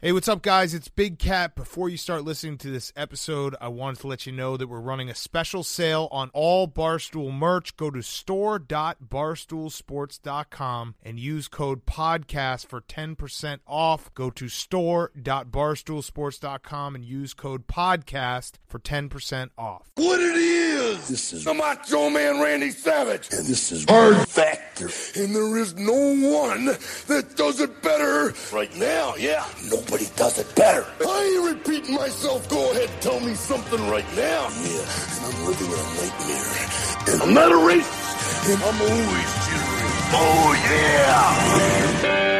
[0.00, 0.74] Hey, what's up, guys?
[0.74, 1.56] It's Big Cat.
[1.56, 4.78] Before you start listening to this episode, I wanted to let you know that we're
[4.78, 7.76] running a special sale on all Barstool merch.
[7.76, 14.14] Go to store.barstoolsports.com and use code PODCAST for 10% off.
[14.14, 19.90] Go to store.barstoolsports.com and use code PODCAST for 10% off.
[19.96, 21.08] What it is?
[21.08, 23.32] This is the Macho Man Randy Savage.
[23.32, 24.90] And this is Hard Factor.
[25.20, 29.16] And there is no one that does it better right now.
[29.16, 29.44] Yeah,
[29.88, 30.84] nobody does it better.
[31.00, 32.48] I ain't repeating myself.
[32.50, 34.48] Go ahead, tell me something right now.
[34.62, 34.84] Yeah,
[35.16, 36.68] and I'm living in a nightmare.
[37.08, 38.52] And I'm not a racist.
[38.52, 39.88] And I'm always jittery.
[40.12, 42.37] Oh, yeah.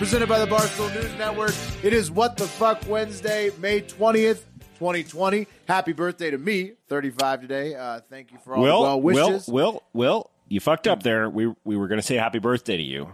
[0.00, 1.52] Presented by the Barstool News Network.
[1.82, 4.44] It is What the Fuck Wednesday, May 20th,
[4.78, 5.46] 2020.
[5.68, 7.74] Happy birthday to me, 35 today.
[7.74, 9.46] Uh, thank you for all the Will, well Will, wishes.
[9.46, 11.28] Will, Will, you fucked up there.
[11.28, 13.12] We we were going to say happy birthday to you,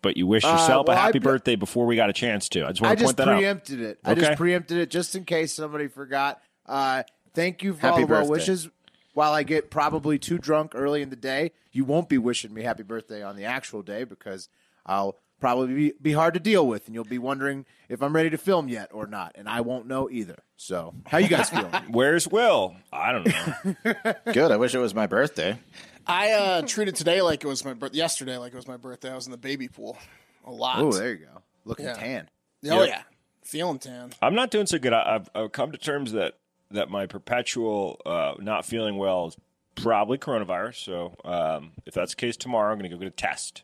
[0.00, 2.14] but you wish yourself Uh, well, a I happy pre- birthday before we got a
[2.14, 2.64] chance to.
[2.64, 3.36] I just I want to point that out.
[3.36, 3.98] preempted it.
[4.02, 6.40] I just preempted it just in case somebody forgot.
[6.64, 7.02] Uh,
[7.34, 8.70] thank you for Happy all the well wishes.
[9.12, 12.62] While I get probably too drunk early in the day, you won't be wishing me
[12.62, 14.48] happy birthday on the actual day because
[14.86, 18.30] I'll probably be, be hard to deal with, and you'll be wondering if I'm ready
[18.30, 20.38] to film yet or not, and I won't know either.
[20.56, 21.70] So, how you guys feeling?
[21.90, 22.74] Where's Will?
[22.90, 24.14] I don't know.
[24.32, 24.50] Good.
[24.50, 25.58] I wish it was my birthday.
[26.06, 27.92] I uh, treated today like it was my birth.
[27.92, 29.10] Yesterday, like it was my birthday.
[29.10, 29.98] I was in the baby pool
[30.46, 30.78] a lot.
[30.78, 31.92] oh, there you go, looking Yeah.
[31.92, 32.30] tan.
[32.70, 33.02] oh yeah,
[33.44, 34.14] feeling tan.
[34.22, 34.94] I'm not doing so good.
[34.94, 36.38] I, I've, I've come to terms that
[36.70, 39.36] that my perpetual uh, not feeling well is
[39.74, 40.76] probably coronavirus.
[40.76, 43.62] So um, if that's the case tomorrow, I'm going to go get a test.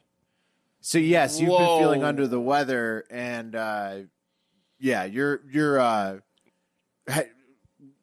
[0.81, 1.59] So yes, you've Whoa.
[1.59, 3.97] been feeling under the weather, and uh,
[4.79, 6.19] yeah, you're you're uh,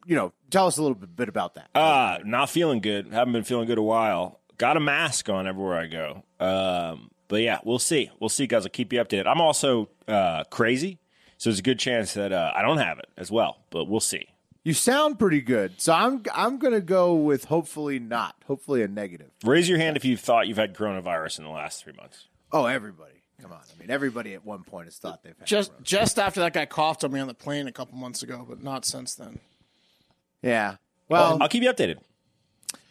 [0.06, 1.70] you know, tell us a little bit, about that.
[1.76, 3.12] Uh, not feeling good.
[3.12, 4.40] Haven't been feeling good a while.
[4.58, 6.24] Got a mask on everywhere I go.
[6.40, 8.10] Um, but yeah, we'll see.
[8.20, 8.66] We'll see, guys.
[8.66, 9.28] I'll keep you updated.
[9.28, 11.00] I'm also uh, crazy,
[11.38, 13.58] so there's a good chance that uh, I don't have it as well.
[13.70, 14.28] But we'll see.
[14.64, 19.32] you sound pretty good, so I'm I'm gonna go with hopefully not, hopefully a negative.
[19.44, 22.28] Raise your hand if you thought you've had coronavirus in the last three months.
[22.52, 23.60] Oh, everybody, come on!
[23.60, 25.84] I mean, everybody at one point has thought they've had Just corona.
[25.84, 28.64] just after that guy coughed on me on the plane a couple months ago, but
[28.64, 29.40] not since then.
[30.42, 30.76] yeah.
[31.10, 32.00] Well, I'll keep you updated.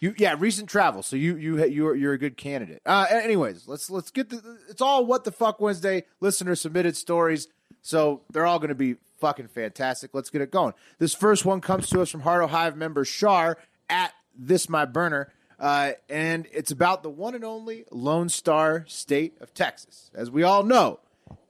[0.01, 1.03] You yeah, recent travel.
[1.03, 2.81] So you you you're you're a good candidate.
[2.87, 4.59] Uh, anyways, let's let's get the.
[4.69, 6.05] It's all what the fuck Wednesday.
[6.21, 7.49] Listener submitted stories,
[7.83, 10.11] so they're all going to be fucking fantastic.
[10.15, 10.73] Let's get it going.
[10.99, 15.33] This first one comes to us from Hardo Hive member Char at this my burner,
[15.59, 20.11] uh, and it's about the one and only Lone Star State of Texas.
[20.15, 21.01] As we all know,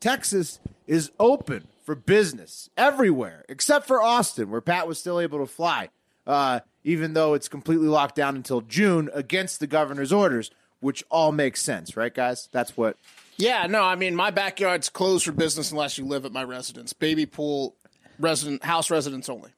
[0.00, 5.46] Texas is open for business everywhere except for Austin, where Pat was still able to
[5.46, 5.88] fly,
[6.26, 10.50] uh, even though it's completely locked down until June against the governor's orders,
[10.80, 12.48] which all makes sense, right, guys?
[12.52, 12.96] That's what.
[13.38, 16.92] Yeah, no, I mean my backyard's closed for business unless you live at my residence.
[16.92, 17.74] Baby pool,
[18.18, 19.50] resident house residents only.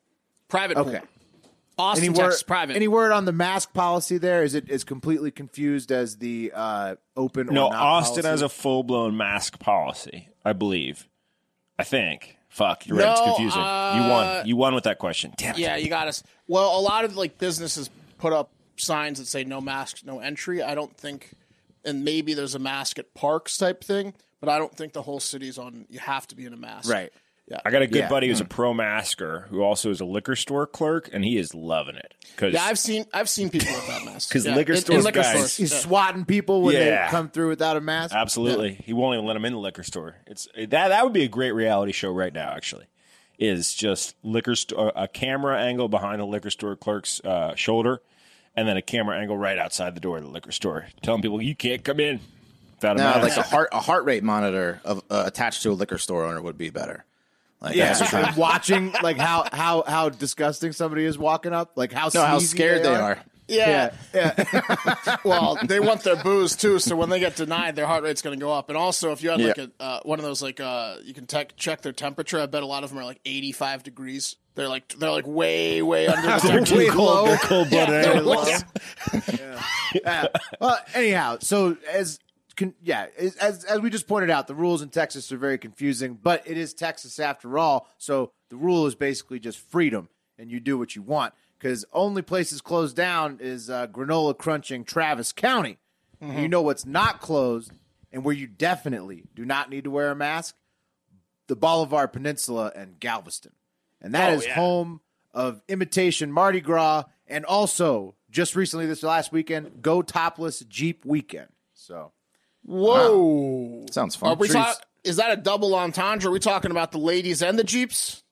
[0.49, 0.99] Private Okay.
[0.99, 1.09] pool.
[1.79, 2.77] Austin, Any word, Texas, private.
[2.77, 4.43] any word on the mask policy there?
[4.43, 8.29] Is it as completely confused as the uh, open or No, Austin policy?
[8.29, 10.29] has a full blown mask policy.
[10.45, 11.07] I believe.
[11.79, 12.37] I think.
[12.49, 13.11] Fuck, you're right.
[13.13, 13.61] It's No, confusing.
[13.61, 14.09] you uh,
[14.39, 14.47] won.
[14.49, 15.33] You won with that question.
[15.37, 15.59] Damn it.
[15.61, 16.23] Yeah, you got us.
[16.49, 20.63] Well, a lot of like businesses put up signs that say no masks, no entry.
[20.63, 21.31] I don't think,
[21.85, 25.21] and maybe there's a mask at parks type thing, but I don't think the whole
[25.21, 25.85] city's on.
[25.91, 26.91] You have to be in a mask.
[26.91, 27.13] right.
[27.51, 27.61] Yeah.
[27.65, 28.09] I got a good Yeah.
[28.11, 31.55] buddy who's a pro masker who also is a liquor store clerk, and he is
[31.55, 32.13] loving it.
[32.37, 34.27] Cause, Yeah, I've seen I've seen people without masks.
[34.29, 34.55] Because yeah.
[34.55, 35.57] liquor in- in liquor guys- stores.
[35.57, 37.07] He's swatting people when Yeah.
[37.07, 38.15] they come through without a mask.
[38.15, 38.75] Absolutely.
[38.85, 40.17] He won't even let them in the liquor store.
[40.27, 42.85] It's that that would be a great reality show right now actually.
[43.39, 48.03] Is just liquor store a camera angle behind the liquor store clerk's uh, shoulder
[48.57, 51.41] and then a camera angle right outside the door of the liquor store telling people
[51.41, 52.21] you can't come in
[52.75, 53.37] without a No, mask.
[53.37, 56.43] like a heart a heart rate monitor of, uh, attached to a liquor store owner
[56.43, 57.05] would be better.
[57.61, 61.93] Like, Yeah, that's like watching like how how how disgusting somebody is walking up, like
[61.93, 63.19] how no, how scared they are.
[63.51, 63.93] Yeah.
[64.13, 65.17] Yeah, yeah.
[65.25, 68.39] well, they want their booze too, so when they get denied, their heart rate's going
[68.39, 68.69] to go up.
[68.69, 69.67] And also, if you had like Yeah.
[69.81, 72.39] a uh, one of those like uh, you can tech check their temperature.
[72.39, 74.37] I bet a lot of them are like eighty five degrees.
[74.55, 76.77] They're like they're like way way under the temperature.
[76.77, 77.37] Way low.
[77.39, 78.49] cold Yeah, blooded they're animals.
[78.51, 79.21] low.
[80.05, 80.27] Yeah.
[80.61, 82.19] Well, anyhow, so as
[82.59, 86.19] con- yeah, as, as we just pointed out, the rules in Texas are very confusing,
[86.23, 87.89] but it is Texas after all.
[87.97, 91.33] So the rule is basically just freedom, and you do what you want.
[91.59, 95.79] because only places closed down is uh, granola crunching Travis County.
[96.21, 97.71] And you know what's not closed
[98.13, 100.57] and where you definitely do not need to wear a mask?
[101.47, 103.53] The Bolivar Peninsula and Galveston.
[104.03, 104.55] And that Oh, is yeah.
[104.55, 105.01] home
[105.33, 111.49] of imitation Mardi Gras and also just recently this last weekend, Go Topless Jeep Weekend.
[111.73, 112.11] So
[112.69, 113.87] Whoa.
[113.91, 114.29] Sounds fun.
[114.29, 114.39] Are fun.
[114.41, 114.55] we Trees.
[114.63, 116.29] talk- is that a double entendre?
[116.29, 118.23] Are we talking about the ladies and the Jeeps?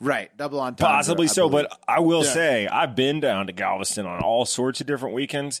[0.00, 0.86] right, double entendre.
[0.96, 1.66] Possibly I so, believe.
[1.70, 2.32] but I will Yeah.
[2.32, 5.60] say I've been down to Galveston on all sorts of different weekends.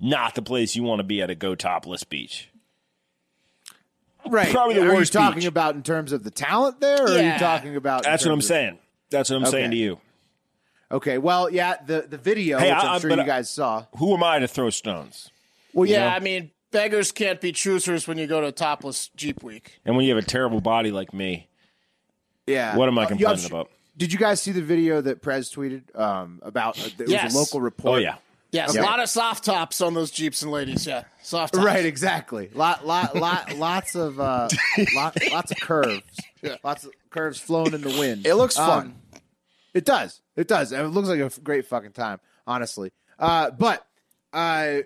[0.00, 2.48] Not the place you want to be at a go topless beach.
[4.26, 4.50] right.
[4.52, 5.46] probably the Are worst you talking beach.
[5.48, 7.32] about in terms of the talent there, or are Yeah.
[7.34, 8.02] you talking about?
[8.04, 8.78] That's what I'm of- saying.
[9.10, 10.00] That's what I'm saying to you.
[10.90, 13.86] Okay, well, yeah, the the video, Hey, which I- I'm sure but you guys saw.
[13.98, 15.30] Who am I to throw stones?
[15.72, 19.42] Well, Yeah, yeah, I mean, beggars can't be choosers when you go to topless Jeep
[19.42, 19.78] Week.
[19.84, 21.48] And when you have a terrible body like me,
[22.46, 22.76] yeah.
[22.76, 23.70] what am I Uh, complaining yeah, I'm about?
[23.96, 26.78] Did you guys see the video that Prez tweeted um, about?
[26.80, 27.24] Uh, it Yes.
[27.26, 27.98] was a local report.
[27.98, 28.16] Oh yeah,
[28.50, 30.86] Yes, a lot of soft tops on those Jeeps and ladies.
[30.86, 31.64] Yeah, soft tops.
[31.64, 32.50] Right, exactly.
[32.54, 34.48] Lot, lot, lot, lots of, uh,
[34.94, 36.02] lot, lots of curves.
[36.64, 38.26] Lots of curves flown in the wind.
[38.26, 38.94] It looks Um, fun.
[39.74, 40.20] It does.
[40.34, 40.72] It does.
[40.72, 42.90] And It looks like a great fucking time, honestly.
[43.16, 43.86] Uh, but
[44.32, 44.78] uh,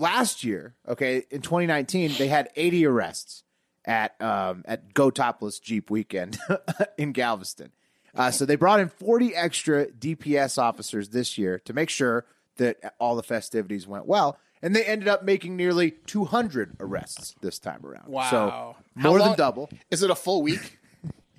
[0.00, 3.44] last year, okay, in 2019, they had 80 arrests
[3.84, 6.38] at um, at Go Topless Jeep Weekend
[6.98, 7.72] in Galveston.
[8.14, 12.26] Uh, so they brought in 40 extra DPS officers this year to make sure
[12.56, 14.38] that all the festivities went well.
[14.62, 18.08] And they ended up making nearly 200 arrests this time around.
[18.08, 18.30] Wow.
[18.30, 19.70] So more than double.
[19.90, 20.78] Is it a full week?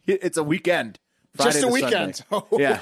[0.07, 0.99] It's a weekend.
[1.35, 2.21] Friday Just a weekend.
[2.59, 2.79] Yeah.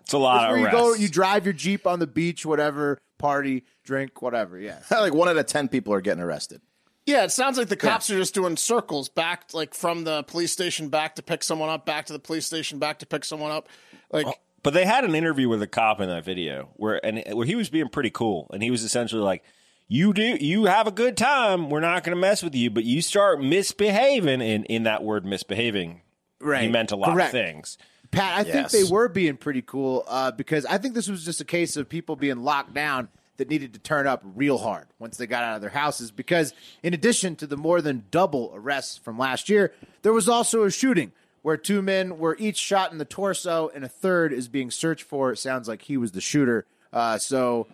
[0.00, 0.80] it's a lot where of you arrests.
[0.80, 4.58] go, you drive your Jeep on the beach, whatever, party, drink, whatever.
[4.58, 4.80] Yeah.
[4.90, 6.60] like one out of ten people are getting arrested.
[7.06, 10.52] Yeah, it sounds like the cops are just doing circles back, like from the police
[10.52, 13.50] station back to pick someone up, back to the police station, back to pick someone
[13.50, 13.68] up.
[14.12, 17.22] Like, oh, But they had an interview with a cop in that video where and
[17.36, 19.42] where he was being pretty cool, and he was essentially like,
[19.88, 21.70] "You do, you have a good time.
[21.70, 25.24] We're not going to mess with you, but you start misbehaving." And in that word,
[25.26, 26.02] misbehaving,
[26.42, 26.62] Right.
[26.64, 27.28] he meant a lot Correct.
[27.34, 27.78] of things.
[28.10, 28.70] Pat, I Yes.
[28.72, 31.76] think they were being pretty cool uh, because I think this was just a case
[31.76, 33.08] of people being locked down
[33.38, 36.10] that needed to turn up real hard once they got out of their houses.
[36.10, 36.52] Because
[36.82, 39.72] in addition to the more than double arrests from last year,
[40.02, 43.82] there was also a shooting where two men were each shot in the torso and
[43.82, 45.32] a third is being searched for.
[45.32, 46.66] It sounds like he was the shooter.
[46.92, 47.66] Uh, so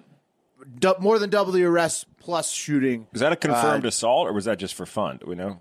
[0.79, 3.09] du- more than double the arrests plus shooting.
[3.12, 5.17] Was that a confirmed Uh, assault, or was that just for fun?
[5.19, 5.61] Do we know?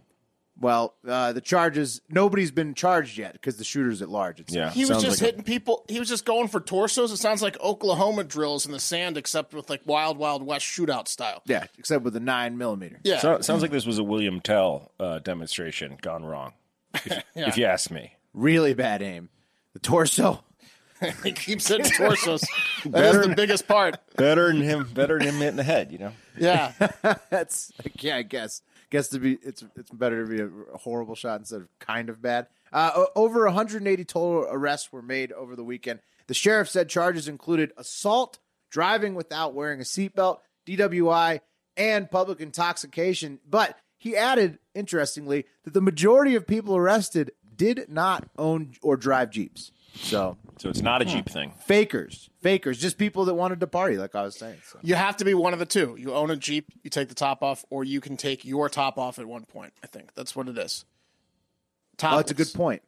[0.59, 4.39] Well, uh, the charges, nobody's been charged yet because the shooter's at large.
[4.39, 4.71] It Yeah.
[4.71, 5.85] he was just like a- hitting people.
[5.87, 7.11] He was just going for torsos.
[7.11, 11.07] It sounds like Oklahoma drills in the sand, except with like Wild Wild West shootout
[11.07, 11.43] style.
[11.45, 12.99] Yeah, except with a nine millimeter.
[13.03, 13.19] Yeah.
[13.19, 16.53] So, sounds like this was a William Tell uh, demonstration gone wrong,
[16.93, 18.13] if, if you ask me.
[18.33, 19.29] Really bad aim.
[19.73, 20.43] The torso.
[21.23, 22.43] he keeps hitting torsos.
[22.85, 23.97] That is the biggest part.
[24.15, 24.89] Better than him.
[24.93, 25.91] Better than him hitting the head.
[25.91, 26.11] You know.
[26.37, 26.71] Yeah.
[27.29, 28.61] That's yeah, I guess.
[28.89, 32.09] Guess to be it's it's better to be a, a horrible shot instead of kind
[32.09, 32.47] of bad.
[32.71, 35.99] Uh, over 180 total arrests were made over the weekend.
[36.27, 38.39] The sheriff said charges included assault,
[38.69, 41.39] driving without wearing a seatbelt, DWI,
[41.75, 43.39] and public intoxication.
[43.49, 49.31] But he added, interestingly, that the majority of people arrested did not own or drive
[49.31, 49.71] Jeeps.
[49.95, 51.53] So So it's not a Jeep thing.
[51.65, 54.57] fakers, fakers, just people that wanted to party, like I was saying.
[54.69, 54.79] So.
[54.81, 55.95] You have to be one of the two.
[55.99, 58.97] You own a Jeep, you take the top off, or you can take your top
[58.97, 59.73] off at one point.
[59.83, 60.85] I think that's what it is.
[61.97, 62.13] Topless.
[62.15, 62.81] Oh, that's a good point.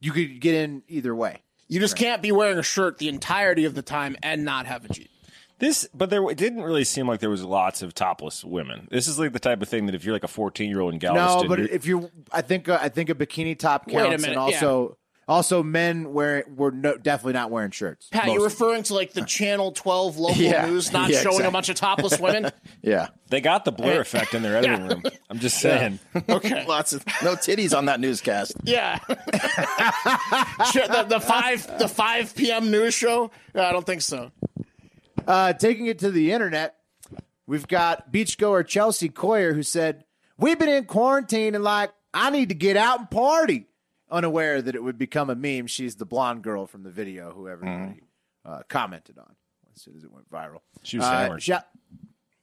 [0.00, 1.42] You could get in either way.
[1.68, 4.84] You just can't be wearing a shirt the entirety of the time and not have
[4.84, 5.10] a Jeep.
[5.58, 8.86] This, but there it didn't really seem like there was lots of topless women.
[8.92, 10.92] This is like the type of thing that if you're like a 14 year old
[10.94, 13.86] in Galveston, No, but you're- if you're, I think uh, I think a bikini top
[13.88, 14.96] Wait a counts, minute, and also
[15.28, 18.08] also men wearing were no, definitely not wearing shirts.
[18.10, 20.66] Pat, Most you're referring to like the Channel 12 local Yeah.
[20.66, 22.50] news not Yeah, showing a bunch of topless women?
[22.82, 23.08] Yeah.
[23.28, 25.02] they got the blur effect in their editing room.
[25.30, 25.98] I'm just saying.
[26.28, 26.66] Okay.
[26.66, 28.52] Lots of no titties on that newscast.
[28.64, 28.98] Yeah.
[30.72, 32.70] Shit, the, the five the five p.m.
[32.70, 33.30] news show.
[33.54, 34.30] Uh, I don't think so.
[35.26, 36.76] Uh, taking it to the internet,
[37.46, 40.04] we've got beachgoer Chelsea Coyer who said,
[40.38, 43.66] "We've been in quarantine and like I need to get out and party."
[44.10, 45.66] Unaware that it would become a meme.
[45.66, 48.00] She's the blonde girl from the video who everybody
[48.44, 49.34] uh, commented on
[49.74, 50.60] as soon as it went viral.
[50.82, 51.42] She was Uh, hammered.
[51.42, 51.66] shout-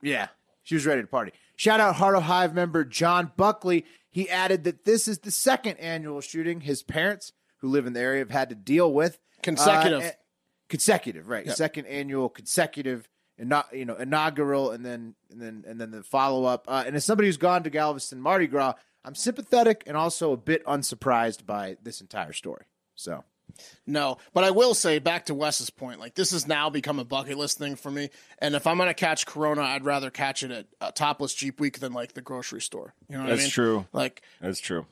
[0.02, 0.28] yeah,
[0.64, 1.32] she was ready to party.
[1.56, 3.86] Shout out Hardo Hive member John Buckley.
[4.12, 8.00] He added that this is the second annual shooting his parents, who live in the
[8.00, 9.18] area, have had to deal with.
[9.42, 10.02] Consecutive.
[10.04, 10.12] Uh,
[10.70, 11.50] consecutive, right?
[11.52, 13.08] Second annual consecutive,
[13.40, 16.66] ino- you know, inaugural, and then and then and then the follow up.
[16.68, 18.74] Uh, and as somebody who's gone to Galveston Mardi Gras,
[19.06, 22.66] I'm sympathetic and also a bit unsurprised by this entire story.
[22.96, 23.24] So
[23.86, 27.06] No, but I will say back to Wes's point, like this has now become a
[27.06, 28.10] bucket list thing for me.
[28.40, 31.80] And if I'm gonna catch Corona, I'd rather catch it at uh, Topless Jeep Week
[31.80, 32.94] than like the grocery store.
[33.08, 33.52] You know what That's I mean?
[33.52, 33.86] true.
[33.94, 34.88] Like, That's true.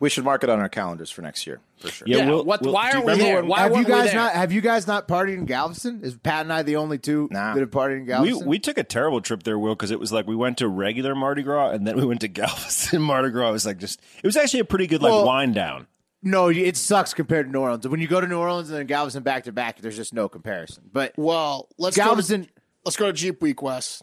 [0.00, 2.08] We should mark it on our calendars for next year for sure.
[2.08, 2.62] yeah, we'll- what?
[2.62, 3.36] we'll- why aren't we there?
[3.36, 4.14] when- Why have you weren't we guys there?
[4.14, 4.32] not?
[4.32, 6.00] Have you guys not partied in Galveston?
[6.02, 7.52] Is Pat and I the only two Nah.
[7.54, 8.48] that have partied in We Galveston?
[8.48, 11.14] we took a terrible trip there, Will, because it was like we went to regular
[11.14, 13.50] Mardi Gras and then we went to Galveston Mardi Gras.
[13.50, 15.86] It was like just it was actually a pretty good like Well- wind down.
[16.22, 17.86] no, it sucks compared to New Orleans.
[17.86, 20.28] When you go to New Orleans and then Galveston back to back, there's just no
[20.30, 20.84] comparison.
[20.90, 22.42] But Well, let's Galveston.
[22.42, 22.52] Go to,
[22.86, 24.02] let's go to Jeep Week, Wes.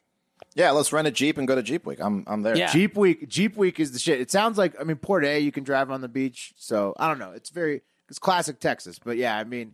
[0.58, 2.00] Yeah, let's rent a Jeep and go to Jeep Week.
[2.02, 2.58] I'm I'm there.
[2.58, 2.72] Yeah.
[2.72, 4.20] Jeep Week, Jeep Week is the shit.
[4.20, 6.54] It sounds like I mean Port A, you can drive on the beach.
[6.58, 7.32] So I don't know.
[7.32, 8.98] It's very it's classic Texas.
[8.98, 9.74] But yeah, I mean,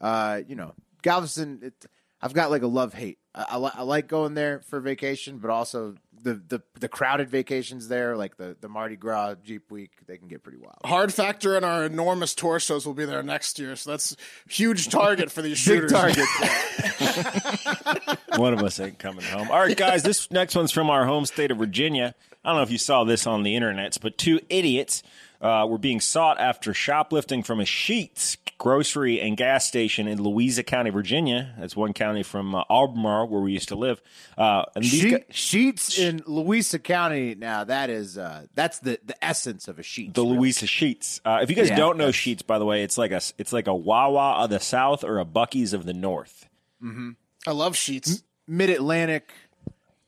[0.00, 0.72] uh, you know,
[1.02, 1.60] Galveston.
[1.62, 1.86] It,
[2.22, 3.18] I've got like a love hate.
[3.34, 7.28] I, I, li- I like going there for vacation, but also the, the the crowded
[7.30, 10.76] vacations there, like the the Mardi Gras Jeep Week, they can get pretty wild.
[10.84, 14.16] Hard Factor and our enormous tour shows will be there next year, so that's
[14.48, 15.90] huge target for these shooters.
[15.90, 16.24] target.
[18.36, 19.50] One of us ain't coming home.
[19.50, 22.14] All right, guys, this next one's from our home state of Virginia.
[22.44, 25.02] I don't know if you saw this on the internets, but two idiots
[25.40, 30.62] uh, were being sought after shoplifting from a Sheetz grocery and gas station in Louisa
[30.62, 31.52] County, Virginia.
[31.58, 34.00] That's one county from uh, Albemarle, where we used to live.
[34.38, 37.34] Uh, and Sheet, guys, Sheetz in Louisa County.
[37.34, 40.14] Now that is uh, that's the the essence of a sheet.
[40.14, 41.20] the Louisa Sheetz.
[41.24, 43.52] Uh, if you guys Yeah, don't know Sheetz, by the way, it's like a it's
[43.52, 46.48] like a Wawa of the South or a Buc-ee's of the North.
[47.44, 48.22] I love Sheetz.
[48.46, 49.32] Mid Atlantic,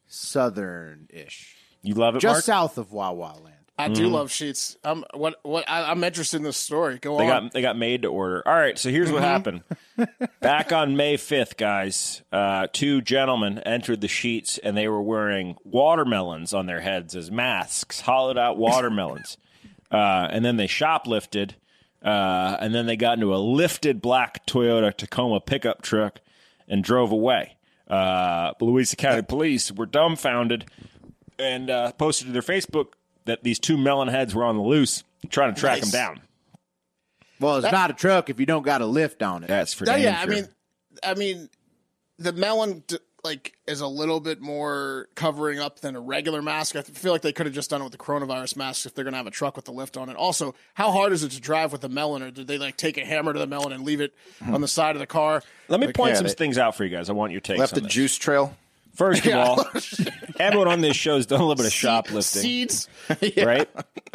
[0.06, 2.44] southern ish, You love it, just Mark?
[2.44, 3.53] south of Wawa land.
[3.76, 4.76] I do love Sheetz.
[4.84, 6.98] I'm what what I, I'm interested in this story.
[6.98, 7.44] Go They on.
[7.46, 8.46] got they got made to order.
[8.46, 9.62] All right, so here's what happened.
[10.40, 15.56] Back on May 5th, guys, uh, two gentlemen entered the Sheetz and they were wearing
[15.64, 19.38] watermelons on their heads as masks, hollowed out watermelons.
[19.90, 21.52] uh, and then they shoplifted,
[22.04, 26.20] uh, and then they got into a lifted black Toyota Tacoma pickup truck
[26.68, 27.56] and drove away.
[27.88, 30.64] Uh, Louisa County Police were dumbfounded
[31.38, 32.92] and uh, posted to their Facebook
[33.24, 35.90] that these two melon heads were on the loose, trying to track Nice.
[35.90, 36.20] them down.
[37.40, 39.48] Well, it's not a truck if you don't got a lift on it.
[39.48, 40.48] That's for damn yeah, I mean,
[41.02, 41.48] I mean,
[42.18, 42.84] the melon
[43.24, 46.76] like is a little bit more covering up than a regular mask.
[46.76, 49.04] I feel like they could have just done it with the coronavirus mask if they're
[49.04, 50.16] gonna have a truck with the lift on it.
[50.16, 52.98] Also, how hard is it to drive with a melon, or did they like take
[52.98, 54.54] a hammer to the melon and leave it hmm.
[54.54, 55.42] on the side of the car?
[55.68, 57.08] Let me point yeah, some they- things out for you guys.
[57.08, 57.92] I want your takes Left on a this.
[57.92, 58.56] juice trail.
[58.94, 59.80] First of all, oh,
[60.38, 62.88] everyone on this show has done a little bit of shoplifting, Seeds.
[63.36, 63.68] right?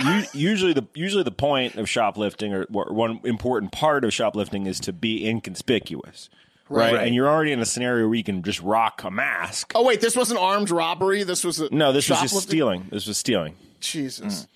[0.03, 4.65] U- usually, the usually the point of shoplifting, or, or one important part of shoplifting,
[4.65, 6.29] is to be inconspicuous,
[6.69, 6.93] right?
[6.93, 7.05] Right.
[7.07, 9.73] And you're already in a scenario where you can just rock a mask.
[9.75, 11.23] Oh wait, this wasn't armed robbery.
[11.23, 12.87] This was a No, this was just stealing.
[12.91, 13.55] This was stealing.
[13.79, 14.41] Jesus.
[14.41, 14.49] Yep.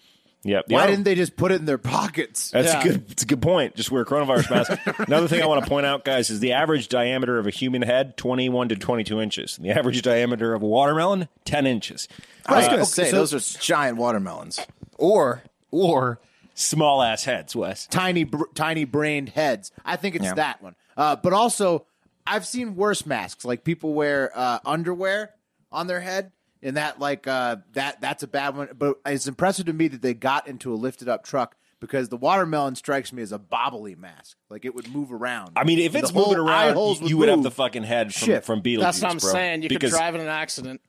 [0.43, 2.51] The Why other- didn't they just put it in their pockets?
[2.51, 2.79] That's Yeah.
[2.81, 3.11] a good.
[3.11, 3.75] It's a good point.
[3.75, 4.99] Just wear a coronavirus mask.
[5.07, 7.81] Another thing I want to point out, guys, is the average diameter of a human
[7.81, 9.57] head twenty-one to twenty-two inches.
[9.57, 12.07] And the average diameter of a watermelon ten inches.
[12.45, 12.71] I was Right.
[12.71, 14.59] going to say so- those are giant watermelons.
[14.97, 16.19] or or
[16.55, 17.87] Small ass heads, Wes.
[17.87, 19.71] tiny br- tiny brained heads.
[19.83, 20.35] I think it's Yeah.
[20.35, 20.75] that one.
[20.95, 21.85] Uh, but also,
[22.27, 23.43] I've seen worse masks.
[23.43, 25.31] Like people wear uh, underwear
[25.71, 26.31] on their head,
[26.63, 28.69] and that like uh, that that's a bad one.
[28.77, 32.17] But it's impressive to me that they got into a lifted up truck because the
[32.17, 34.37] watermelon strikes me as a bobbly mask.
[34.49, 35.51] Like it would move around.
[35.55, 37.43] I mean, if The it's moving around, holes you, you would have move.
[37.43, 38.45] the fucking head from, Shift.
[38.45, 38.79] from Beetlejuice.
[38.79, 39.31] That's what I'm bro.
[39.31, 39.63] saying.
[39.63, 40.81] You because could drive in an accident.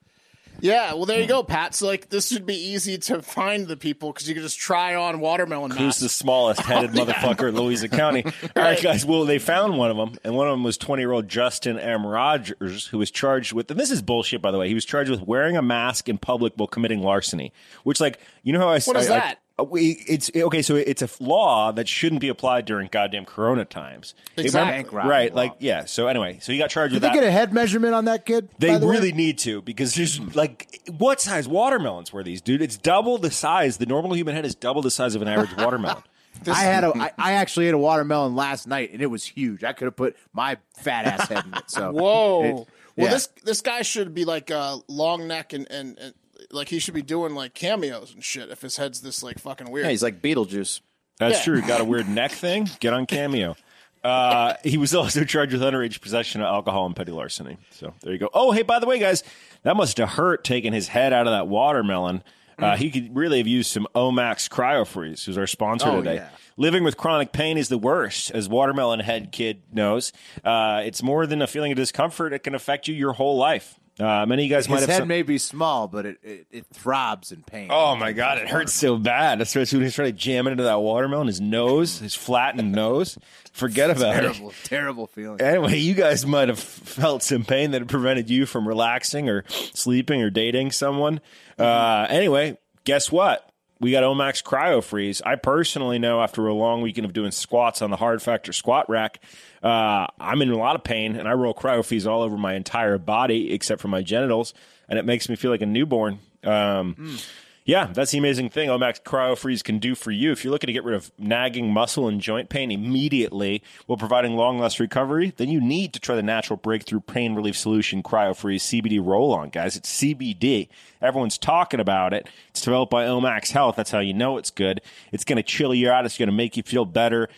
[0.65, 1.29] Yeah, well, there you hmm.
[1.29, 1.75] go, Pat.
[1.75, 4.95] So, like, this should be easy to find the people because you can just try
[4.95, 8.25] on watermelon Who's the smallest headed oh, motherfucker in Louisa County?
[8.57, 9.05] All right, guys.
[9.05, 11.79] Well, they found one of them, and one of them was 20 year old Justin
[11.79, 12.07] M.
[12.07, 14.69] Rogers, who was charged with, and this is bullshit, by the way.
[14.69, 17.53] He was charged with wearing a mask in public while committing larceny,
[17.83, 19.39] which, like, you know how I What is I- I- that?
[19.59, 23.65] Uh, we, it's okay, so it's a law that shouldn't be applied during goddamn Corona
[23.65, 24.15] times.
[24.37, 24.73] Exactly.
[24.73, 25.43] Bank Right, law.
[25.43, 25.85] like yeah.
[25.85, 27.15] So anyway, so he got charged Did with they that.
[27.15, 28.49] get a head measurement on that kid?
[28.59, 28.97] They by the way?
[28.97, 32.63] really need to because there's like what size watermelons were these, dude?
[32.63, 33.77] It's double the size.
[33.77, 36.03] The normal human head is double the size of an average watermelon.
[36.49, 36.89] I had a.
[36.97, 39.63] I, I actually ate a watermelon last night, and it was huge.
[39.63, 41.71] I could have put my fat ass head in it.
[41.71, 42.43] So Whoa.
[42.43, 42.55] It-
[42.97, 43.11] well, yeah.
[43.11, 46.15] this this guy should be like uh, long neck and, and, and
[46.51, 49.71] like he should be doing like cameos and shit if his head's this like fucking
[49.71, 49.87] weird.
[49.87, 50.81] Yeah, he's like Beetlejuice.
[51.19, 51.45] That's Yeah.
[51.45, 51.63] true.
[51.63, 52.69] Got a weird neck thing?
[52.81, 53.57] Get on Cameo.
[54.03, 57.57] Uh, he was also charged with underage possession of alcohol and petty larceny.
[57.71, 58.29] So there you go.
[58.35, 59.23] Oh, hey, by the way, guys,
[59.63, 62.23] that must have hurt taking his head out of that watermelon.
[62.59, 66.17] Uh, he could really have used some Omax CryoFreeze, who's our sponsor Oh, today.
[66.17, 66.29] yeah.
[66.57, 70.13] Living with chronic pain is the worst, as Watermelon Head Kid knows.
[70.45, 73.81] Uh, it's more than a feeling of discomfort; it can affect you your whole life.
[73.99, 74.91] Uh, many of you guys might His have.
[74.91, 77.69] head some- may be small, but it, it, it throbs in pain.
[77.71, 79.41] Oh my god, it hurts so bad.
[79.41, 83.17] Especially when he's trying to jam it into that watermelon, his nose, his flattened nose.
[83.53, 84.55] Forget about terrible, it.
[84.65, 85.41] terrible terrible feeling.
[85.41, 90.23] Anyway, you guys might have felt some pain that prevented you from relaxing or sleeping
[90.23, 91.21] or dating someone.
[91.57, 93.49] Uh, anyway, guess what?
[93.81, 95.21] We got Omax Cryo Freeze.
[95.23, 98.89] I personally know after a long weekend of doing squats on the Hard Factor squat
[98.89, 99.21] rack,
[99.63, 102.55] uh, I'm in a lot of pain and I roll Cryo Freeze all over my
[102.55, 104.55] entire body except for my genitals,
[104.89, 106.21] and it makes me feel like a newborn.
[106.45, 107.19] Um,
[107.67, 110.33] yeah, that's the amazing thing Omax Cryo Freeze can do for you.
[110.33, 114.37] If you're looking to get rid of nagging muscle and joint pain immediately while providing
[114.37, 118.37] long lasting recovery, then you need to try the natural breakthrough pain relief solution Cryo
[118.37, 119.77] Freeze CBD roll on, guys.
[119.77, 120.69] It's CBD.
[121.01, 122.29] Everyone's talking about it.
[122.51, 123.77] It's developed by Omax Health.
[123.77, 124.83] That's how you know it's good.
[125.11, 126.05] It's going to chill you out.
[126.05, 127.31] It's going to make you feel better.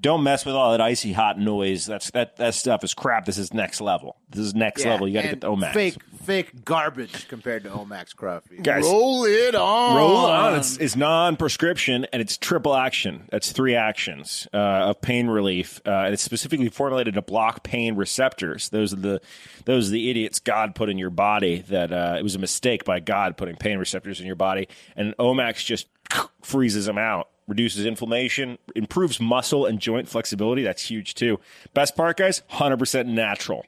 [0.00, 1.84] Don't mess with all that icy hot noise.
[1.86, 3.26] That's that that stuff is crap.
[3.26, 4.16] This is next level.
[4.30, 5.08] This is next Yeah, level.
[5.08, 5.72] You got to get the Omax.
[5.74, 9.96] Fake, fake garbage compared to Omax Cryo Guys, Roll it on.
[9.96, 10.56] Roll on.
[10.56, 13.28] It's, it's non-prescription and it's triple action.
[13.30, 15.80] That's three actions uh, of pain relief.
[15.84, 18.68] Uh, and it's specifically formulated to block pain receptors.
[18.68, 19.20] Those are the
[19.64, 21.60] those are the idiots God put in your body.
[21.68, 24.68] That uh, it was a mistake by God putting pain receptors in your body.
[24.96, 25.88] And Omax just
[26.42, 27.28] freezes them out.
[27.50, 30.62] Reduces inflammation, improves muscle and joint flexibility.
[30.62, 31.40] That's huge too.
[31.74, 33.66] Best part, guys, 100% natural.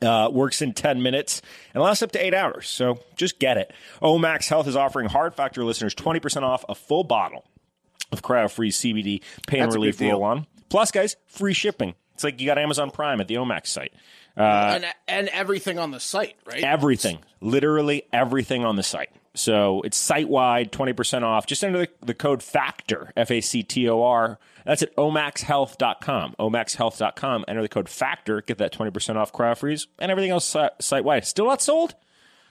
[0.00, 1.42] Uh, works in 10 minutes
[1.74, 2.66] and lasts up to eight hours.
[2.68, 3.70] So just get it.
[4.00, 7.44] Omax Health is offering Hard Factor listeners 20% off a full bottle
[8.12, 10.46] of Cryo Free CBD pain That's relief roll on.
[10.70, 11.94] Plus, guys, free shipping.
[12.14, 13.92] It's like you got Amazon Prime at the Omax site.
[14.38, 16.62] and and everything on the site, right?
[16.62, 19.10] Everything, literally everything on the site.
[19.36, 21.46] So it's site wide, 20% off.
[21.46, 24.38] Just enter the, the code FACTOR, F A C T O R.
[24.64, 26.34] That's at omaxhealth.com.
[26.38, 27.44] Omaxhealth.com.
[27.46, 31.24] Enter the code FACTOR, get that 20% off CryoFreeze and everything else site wide.
[31.24, 31.94] Still not sold?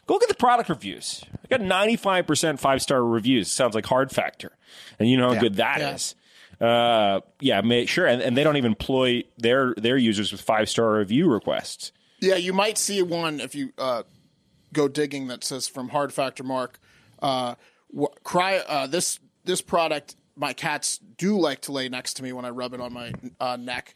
[0.07, 1.23] Go look at the product reviews.
[1.43, 3.51] I got 95% five star reviews.
[3.51, 4.51] Sounds like Hard Factor.
[4.99, 5.93] And you know how good that Yeah.
[5.95, 6.15] is.
[6.61, 8.05] Uh, yeah, ma- sure.
[8.05, 11.91] And, and they don't even employ their, their users with five star review requests.
[12.21, 14.03] Yeah, you might see one if you uh,
[14.75, 16.79] go digging that says from Hard Factor Mark.
[17.19, 17.55] Uh,
[17.97, 18.57] wh- cry.
[18.57, 22.49] Uh, this this product, my cats do like to lay next to me when I
[22.49, 23.95] rub it on my uh, neck.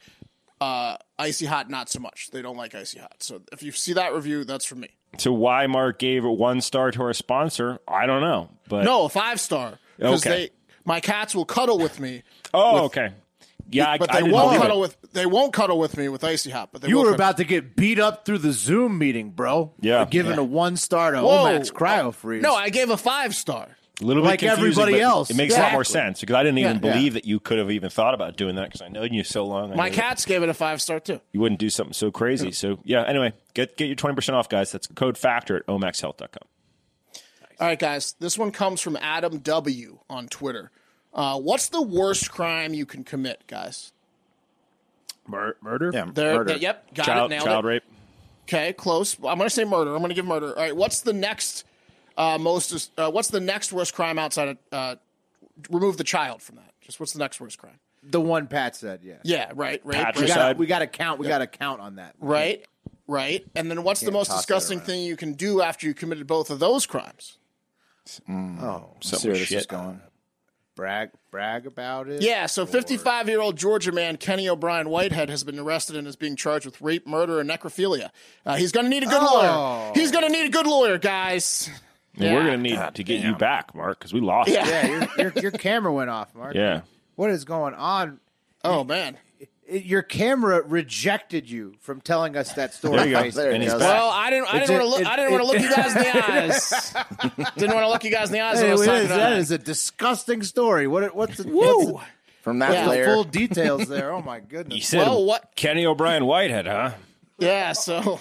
[0.60, 2.30] Uh, icy hot, not so much.
[2.32, 3.22] They don't like icy hot.
[3.22, 4.88] So if you see that review, that's from me.
[5.18, 8.50] to why Mark gave it one star to our sponsor, I don't know.
[8.68, 10.30] But No, a five star because Okay.
[10.30, 10.50] they
[10.84, 13.12] my cats will cuddle with me, oh, okay,
[13.70, 14.80] yeah, but I they didn't won't cuddle it.
[15.00, 16.70] with they won't cuddle with me with icy hot.
[16.72, 19.72] But they You were cuddle- about to get beat up through the Zoom meeting, bro.
[19.80, 20.04] Yeah.
[20.04, 21.44] For giving a one star to Whoa.
[21.44, 22.42] Omax Cryo oh, Freeze.
[22.42, 23.68] No, I gave a five star.
[24.00, 25.30] a little bit like confusing, everybody else.
[25.30, 26.92] It makes a lot more sense because I didn't even Yeah, yeah.
[26.94, 29.44] believe that you could have even thought about doing that because I know you so
[29.44, 29.72] long.
[29.72, 31.20] I My knew cats gave it a five star too.
[31.32, 32.50] you wouldn't do something so crazy.
[32.52, 34.72] So yeah, anyway, get get your twenty percent off, guys.
[34.72, 36.28] That's code factor at omaxhealth.com.
[37.60, 38.14] All right, guys.
[38.18, 40.70] This one comes from Adam W on Twitter.
[41.12, 43.92] Uh, what's the worst crime you can commit, guys?
[45.26, 46.44] Mur- murder, Yeah, There, murder.
[46.50, 47.68] there- yep, got child, it, nailed child it.
[47.68, 47.82] rape.
[48.44, 49.16] Okay, close.
[49.16, 49.92] I'm going to say murder.
[49.92, 50.48] I'm going to give murder.
[50.56, 51.64] All right, what's the next
[52.16, 52.90] uh, most?
[52.98, 54.58] Uh, what's the next worst crime outside of?
[54.72, 54.96] Uh,
[55.70, 56.72] remove the child from that.
[56.80, 57.78] Just what's the next worst crime?
[58.02, 59.16] the one Pat said, yeah.
[59.24, 61.20] Yeah, right, right, We gotta, we gotta count.
[61.20, 62.14] We gotta count on that.
[62.18, 62.64] right,
[63.06, 63.44] right.
[63.54, 66.58] And then what's the most disgusting thing you can do after you committed both of
[66.60, 67.36] those crimes?
[68.28, 69.58] Oh, See where this shit.
[69.60, 70.00] is going.
[70.76, 72.22] Brag, brag about it.
[72.22, 76.16] Yeah, so 55 year old Georgia man Kenny O'Brien Whitehead has been arrested and is
[76.16, 78.10] being charged with rape, murder, and necrophilia.
[78.46, 79.34] Uh, he's going to need a good Oh.
[79.34, 79.92] lawyer.
[79.94, 81.68] He's going to need a good lawyer, guys.
[82.18, 84.50] And we're gonna need to get you back, Mark, because we lost.
[84.50, 84.66] Yeah.
[84.66, 86.54] Yeah, your, your, your camera went off, Mark.
[86.56, 86.80] yeah.
[87.14, 88.18] What is going on?
[88.64, 89.16] Oh, man.
[89.70, 92.96] It- your camera rejected you from telling us that story.
[92.96, 93.30] There you go.
[93.30, 93.80] There it And he's goes.
[93.80, 93.94] back.
[93.94, 94.52] Well, I didn't.
[94.52, 95.00] I It's didn't want to look.
[95.00, 96.94] it- I didn't want to look you guys in the eyes.
[97.56, 98.56] didn't want to look you guys in the eyes.
[98.56, 99.38] when Hey, I was is- about that it.
[99.38, 100.86] is a disgusting story.
[100.86, 101.14] What?
[101.14, 101.92] What's the, Woo.
[101.92, 102.04] what's
[102.42, 102.84] From that Yeah.
[102.84, 104.12] the layer, full details there?
[104.12, 104.88] Oh my You goodness!
[104.88, 106.90] said Well, what- Kenny O'Brien Whitehead, huh?
[107.38, 107.72] Yeah.
[107.72, 108.20] So,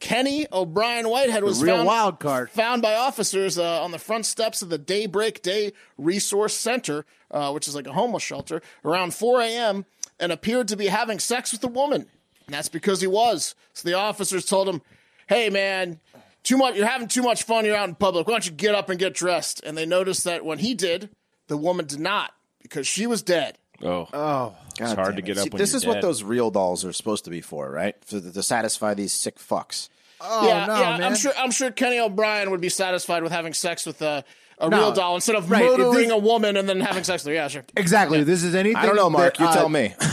[0.00, 2.50] Kenny O'Brien Whitehead was real found, wild card.
[2.50, 7.50] found by officers uh, on the front steps of the Daybreak Day Resource Center, uh,
[7.52, 9.84] which is like a homeless shelter, around 4 a.m.
[10.20, 12.06] and appeared to be having sex with a woman.
[12.46, 13.54] And that's because he was.
[13.72, 14.82] So the officers told him,
[15.28, 16.00] "Hey, man."
[16.42, 16.76] Too much.
[16.76, 17.64] You're having too much fun.
[17.64, 18.26] You're out in public.
[18.26, 19.62] Why don't you get up and get dressed?
[19.64, 21.08] And they noticed that when he did,
[21.48, 23.56] the woman did not because she was dead.
[23.82, 25.44] Oh, Oh, it's hard to get up.
[25.44, 27.96] See, when this you're is what those real dolls are supposed to be for, right?
[28.04, 29.88] For the, to satisfy these sick fucks.
[30.20, 30.90] oh yeah, no, yeah.
[30.98, 31.02] man!
[31.04, 31.32] I'm sure.
[31.38, 34.22] I'm sure Kenny O'Brien would be satisfied with having sex with a,
[34.66, 34.78] a No.
[34.78, 37.34] real doll instead of Right, murdering this- a woman and then having sex with her.
[37.34, 37.64] Yeah, sure.
[37.76, 38.22] Exactly.
[38.24, 38.76] This is anything.
[38.76, 39.36] I don't know, Mark.
[39.36, 39.94] that, You uh, tell me.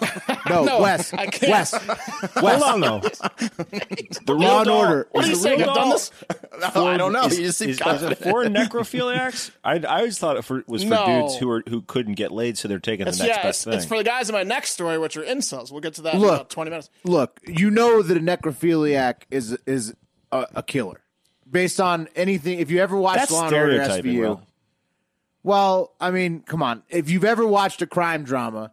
[0.48, 1.12] No, No, Wes.
[1.12, 1.50] I can't.
[1.52, 1.72] Wes.
[2.36, 2.98] Hold on though.
[3.58, 5.08] the real Law and Order.
[5.10, 5.62] What are you is the saying?
[5.62, 6.10] I've done this?
[6.74, 7.24] No, I don't know.
[7.26, 8.12] Is, you just seem is, is confident.
[8.12, 9.50] it for necrophiliacs?
[9.64, 11.06] I, I always thought it for, was for No.
[11.22, 13.58] dudes who were who couldn't get laid, so they're taking It's, the next yeah, best
[13.58, 13.74] it's, thing.
[13.74, 15.70] it's for the guys in my next story, which are incels.
[15.70, 16.32] We'll get to that in Look.
[16.34, 16.90] about 20 minutes.
[17.04, 19.94] Look, you know that a necrophiliac is is
[20.32, 21.00] a, a killer,
[21.50, 22.58] based on anything.
[22.58, 24.42] If you ever watched That's Law and Order stereotyping, SVU, Will.
[25.42, 26.82] well, I mean, come on.
[26.88, 28.72] If you've ever watched a crime drama,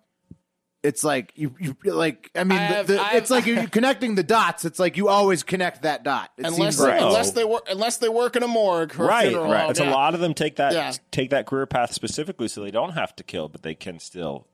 [0.83, 2.29] it's like you, you like.
[2.35, 4.65] I mean, I've, the, I've, it's like you're connecting the dots.
[4.65, 6.29] It's like you always connect that dot.
[6.37, 7.33] It Unless, seems like unless oh.
[7.33, 9.61] they work, unless they work in a morgue or a Right, funeral right.
[9.61, 9.89] home, It's yeah.
[9.89, 10.93] a lot of them take that Yeah.
[11.11, 14.45] take that career path specifically, so they don't have to kill, but they can still.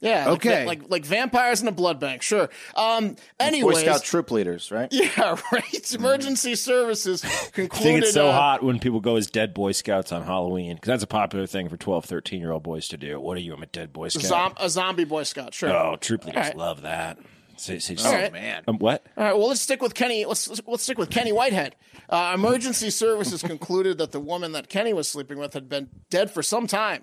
[0.00, 0.64] Yeah, Okay.
[0.64, 2.22] like like vampires in a blood bank.
[2.22, 2.48] Sure.
[2.74, 3.10] Um.
[3.10, 4.88] Boy Anyways, Scout troop leaders, right?
[4.92, 5.92] yeah, right.
[5.92, 7.20] Emergency services
[7.52, 7.72] concluded.
[7.72, 10.76] I think it's so uh, hot when people go as dead Boy Scouts on Halloween
[10.76, 13.20] because that's a popular thing for 12, 13 year old boys to do.
[13.20, 13.52] What are you?
[13.52, 14.24] I'm a dead Boy Scout.
[14.24, 15.52] Zom- a zombie boy scout.
[15.52, 15.70] Sure.
[15.70, 16.56] oh, troop leaders right.
[16.56, 17.18] love that.
[17.58, 18.32] So, so, All right.
[18.32, 18.62] man.
[18.66, 19.04] Um, what?
[19.18, 19.36] All right.
[19.36, 20.24] Well, let's stick with Kenny.
[20.24, 21.76] Let's let's- let's stick with Kenny Whitehead.
[22.08, 26.30] Uh, emergency services concluded that the woman that Kenny was sleeping with had been dead
[26.30, 27.02] for some time.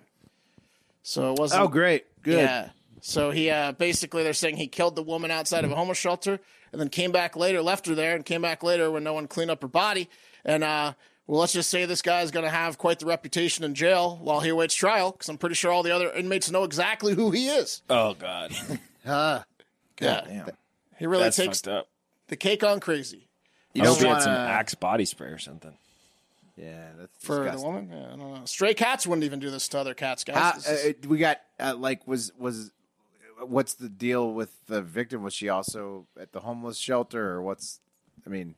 [1.03, 1.61] So it wasn't.
[1.61, 2.39] Oh, great, good.
[2.39, 2.69] Yeah.
[3.07, 6.41] So he uh, basically they're saying he killed the woman outside of a homeless shelter
[6.73, 9.29] and then came back later, left her there, and came back later when no one
[9.29, 10.09] cleaned up her body.
[10.43, 10.91] And uh,
[11.25, 14.41] well, let's just say this guy's going to have quite the reputation in jail while
[14.41, 17.47] he awaits trial because I'm pretty sure all the other inmates know exactly who he
[17.47, 17.81] is.
[17.89, 18.51] Oh God,
[20.29, 20.49] yeah.
[20.99, 21.87] He really that's takes up.
[22.27, 23.29] the cake on crazy
[23.73, 25.77] You I don't hope he had some Axe body spray or something.
[26.57, 27.61] Yeah, that's for disgusting.
[27.61, 27.89] the woman.
[27.89, 28.41] Yeah, I don't know.
[28.43, 30.35] Stray cats wouldn't even do this to other cats, guys.
[30.35, 32.71] How, This is- uh, we got uh, like was was
[33.45, 35.23] what's the deal with the victim?
[35.23, 37.79] Was she also at the homeless shelter or what's?
[38.25, 38.55] I mean,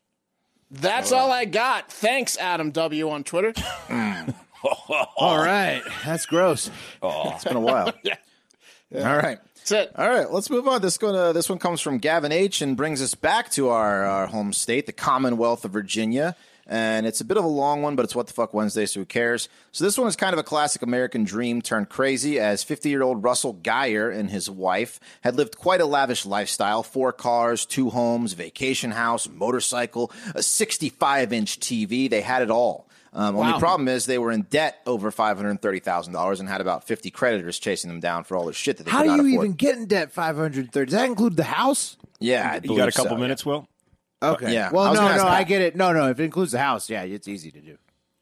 [0.72, 1.92] That's all I got.
[1.92, 3.10] Thanks, Adam W.
[3.10, 3.54] on Twitter.
[5.18, 6.70] all right, that's gross.
[7.02, 7.94] It's been a while.
[8.92, 9.08] Yeah.
[9.08, 9.38] All right.
[9.58, 9.92] That's it.
[9.96, 10.82] All right, let's move on.
[10.82, 14.26] This gonna this one comes from Gavin H and brings us back to our, our
[14.26, 16.36] home state, the Commonwealth of Virginia.
[16.72, 19.00] And it's a bit of a long one, but it's what the fuck Wednesday, so
[19.00, 19.50] who cares?
[19.72, 23.02] So this one is kind of a classic American dream turned crazy, as 50 year
[23.02, 27.90] old Russell Geyer and his wife had lived quite a lavish lifestyle: four cars, two
[27.90, 32.08] homes, vacation house, motorcycle, a 65 inch TV.
[32.08, 32.88] They had it all.
[33.12, 36.48] Um, Only problem is they were in debt over five hundred thirty thousand dollars and
[36.48, 39.06] had about fifty creditors chasing them down for all the shit that they How could
[39.06, 39.46] do not you afford.
[39.46, 40.92] even get in debt five hundred thirty?
[40.92, 41.98] Does that include the house?
[42.20, 43.68] Yeah, I You got a couple so, minutes, Will?
[44.22, 44.54] Okay.
[44.54, 45.48] Yeah, I Well, was no, gonna no, I Pat.
[45.48, 45.76] get it.
[45.76, 46.10] No, no.
[46.10, 47.78] If it includes the house, yeah, it's easy to do.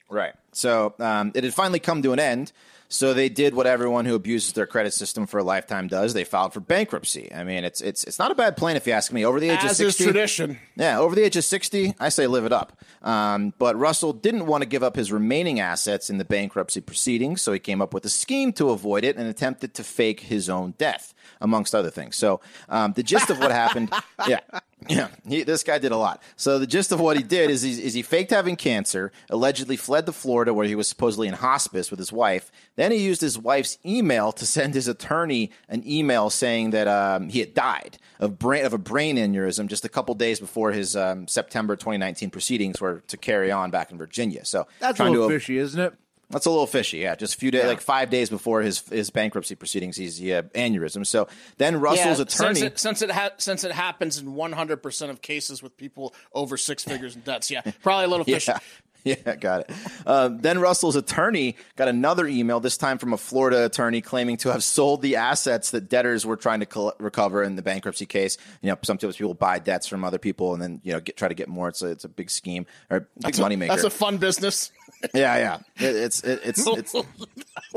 [0.09, 0.33] Right.
[0.53, 2.51] So um, it had finally come to an end.
[2.89, 6.13] So they did what everyone who abuses their credit system for a lifetime does.
[6.13, 7.29] They filed for bankruptcy.
[7.33, 9.25] I mean, it's it's it's not a bad plan if you ask me.
[9.25, 10.57] Over the age of As is sixty, tradition.
[10.77, 12.79] yeah, over the age of 60, I say live it up.
[13.01, 17.41] Um, but Russell didn't want to give up his remaining assets in the bankruptcy proceedings,
[17.41, 20.49] so he came up with a scheme to avoid it and attempted to fake his
[20.49, 22.15] own death, amongst other things.
[22.15, 23.91] So um, the gist of what happened,
[24.27, 24.39] yeah,
[24.87, 26.21] yeah, he, this guy did a lot.
[26.35, 29.75] So the gist of what he did is, he- is he faked having cancer, allegedly
[29.75, 32.51] fled to Florida where he was supposedly in hospice with his wife.
[32.75, 37.29] Then he used his wife's email to send his attorney an email saying that um,
[37.29, 40.95] he had died of brain of a brain aneurysm just a couple days before his
[40.95, 44.43] um, September 2019 proceedings were to carry on back in Virginia.
[44.45, 45.93] So That's a little to fishy, isn't it?
[46.29, 47.15] That's a little fishy, yeah.
[47.15, 51.05] Just a few days, like five days before his his bankruptcy proceedings, he's he aneurysm.
[51.05, 55.09] So then Russell's Yeah, attorney, Since it, since it, ha- since it happens in 100%
[55.09, 57.49] of cases with people over six figures in debts.
[57.49, 58.51] Yeah, probably a little fishy.
[58.51, 58.59] Yeah.
[59.25, 59.71] Yeah, got it.
[60.05, 64.51] Um, then Russell's attorney got another email, this time from a Florida attorney, claiming to
[64.51, 68.37] have sold the assets that debtors were trying to col- recover in the bankruptcy case.
[68.61, 71.27] You know, sometimes people buy debts from other people and then you know get, try
[71.27, 71.69] to get more.
[71.69, 73.67] It's a it's a big scheme or big moneymaker.
[73.69, 74.71] That's a fun business.
[75.13, 75.87] yeah, yeah.
[75.87, 76.97] It, it's it, it's it's A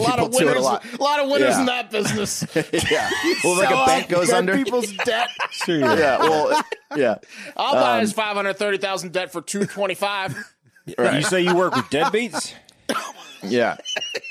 [0.01, 0.65] lot of People do it a winners.
[0.65, 0.85] lot.
[0.99, 1.61] A lot of winners Yeah.
[1.61, 2.45] in that business.
[2.91, 3.11] yeah.
[3.45, 4.57] Well, like a bank goes Dead under.
[4.57, 5.29] people's debt.
[5.51, 5.79] Sure.
[5.79, 5.95] Yeah.
[5.97, 6.19] Yeah.
[6.19, 6.63] Well,
[6.97, 7.15] yeah.
[7.57, 10.35] I'll buy his 530,000 debt for 225.
[10.99, 12.55] You say you work with deadbeats?
[13.43, 13.77] Yeah.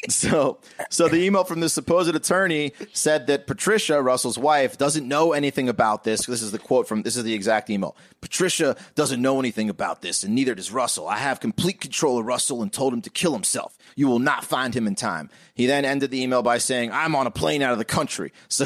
[0.08, 5.34] So, so the email from the supposed attorney said that Patricia, Russell's wife, doesn't know
[5.34, 6.26] anything about this.
[6.26, 7.96] This is the quote from this is the exact email.
[8.22, 11.08] Patricia doesn't know anything about this, and neither does Russell.
[11.08, 13.78] I have complete control of Russell and told him to kill himself.
[13.96, 15.30] You will not find him in time.
[15.54, 18.32] He then ended the email by saying, "I'm on a plane out of the country."
[18.50, 18.66] So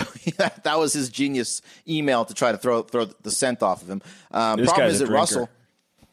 [0.63, 4.01] that was his genius email to try to throw throw the scent off of him.
[4.31, 5.13] Um, problem is a that drinker.
[5.13, 5.49] Russell.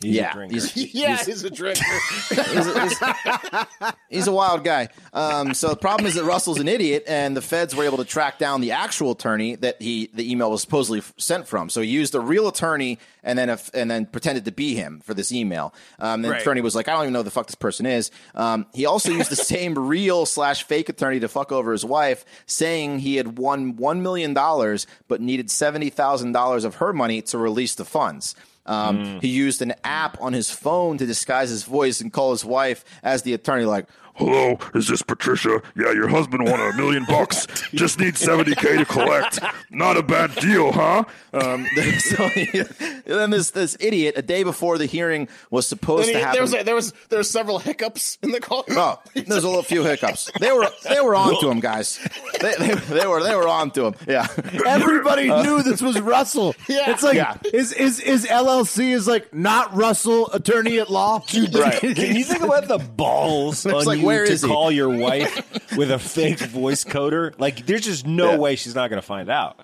[0.02, 0.54] He's Yeah, a drinker.
[0.54, 1.84] he's- yeah, he's a drinker.
[2.30, 4.88] he's, a, he's- he's a wild guy.
[5.12, 8.04] Um, so the problem is that Russell's an idiot, and the feds were able to
[8.06, 11.68] track down the actual attorney that he the email was supposedly sent from.
[11.68, 15.00] So he used a real attorney and then if, and then pretended to be him
[15.04, 15.74] for this email.
[15.98, 16.40] Um, the Right.
[16.40, 18.86] attorney was like, "I don't even know who the fuck this person is." Um, he
[18.86, 23.16] also used the same real slash fake attorney to fuck over his wife, saying he
[23.16, 27.74] had won one million dollars but needed seventy thousand dollars of her money to release
[27.74, 28.34] the funds.
[28.70, 32.44] Um, He used an app on his phone to disguise his voice and call his
[32.44, 33.86] wife as the attorney, like,
[34.20, 35.62] Hello, is this Patricia?
[35.74, 37.46] Yeah, your husband won a million bucks.
[37.74, 39.38] Just need 70K to collect.
[39.70, 41.04] Not a bad deal, huh?
[41.32, 41.66] um,
[41.98, 46.18] so he- and then this this idiot, a day before the hearing was supposed And
[46.18, 46.32] to happen.
[46.34, 48.64] there was there was there was several hiccups in the call.
[48.70, 50.30] Oh, there's a little few hiccups.
[50.38, 51.98] They were they were on to him, guys.
[52.40, 53.94] They, they, they were they were on to him.
[54.06, 54.26] Yeah.
[54.66, 56.54] Everybody knew this was Russell.
[56.68, 56.90] Yeah.
[56.90, 57.36] It's like Yeah.
[57.54, 61.22] is is is LLC is like not Russell attorney at law.
[61.54, 61.78] Right.
[61.80, 64.48] Can you think about the balls on like, you where to is he?
[64.48, 67.34] call your wife with a fake voice coder?
[67.38, 68.36] Like, there's just no Yeah.
[68.38, 69.60] way she's not going to find out.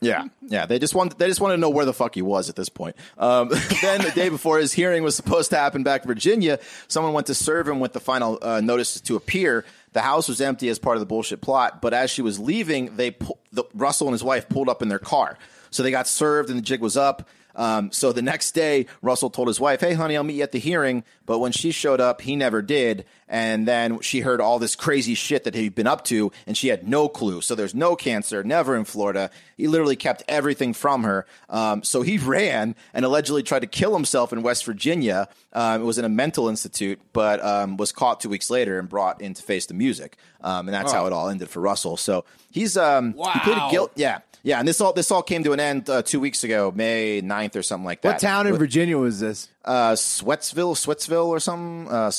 [0.00, 0.66] Yeah, yeah.
[0.66, 2.68] They just want they just want to know where the fuck he was at this
[2.68, 2.94] point.
[3.18, 3.48] Um,
[3.82, 7.26] then the day before his hearing was supposed to happen back in Virginia, someone went
[7.26, 9.64] to serve him with the final uh, notice to appear.
[9.94, 12.94] The house was empty as part of the bullshit plot, but as she was leaving,
[12.94, 15.36] they pu- the, Russell and his wife pulled up in their car,
[15.70, 17.28] so they got served and the jig was up.
[17.58, 20.52] Um, so the next day, Russell told his wife, "Hey, honey, I'll meet you at
[20.52, 23.04] the hearing." But when she showed up, he never did.
[23.28, 26.68] And then she heard all this crazy shit that he'd been up to, and she
[26.68, 27.42] had no clue.
[27.42, 29.30] So there's no cancer, never in Florida.
[29.58, 31.26] He literally kept everything from her.
[31.50, 35.28] Um, so he ran and allegedly tried to kill himself in West Virginia.
[35.52, 38.88] Um, it was in a mental institute, but um, was caught two weeks later and
[38.88, 40.16] brought in to face the music.
[40.40, 41.98] Um, and that's how it all ended for Russell.
[41.98, 43.70] So he's um, he pleaded Wow.
[43.70, 43.92] guilt.
[43.96, 44.20] Yeah.
[44.44, 47.20] Yeah, and this all this all came to an end uh, two weeks ago, May
[47.20, 48.08] 9th or something like that.
[48.14, 49.48] What town in Virginia was this?
[49.68, 51.92] Uh, Sweatsville, Switsville, or something.
[51.92, 52.10] Uh,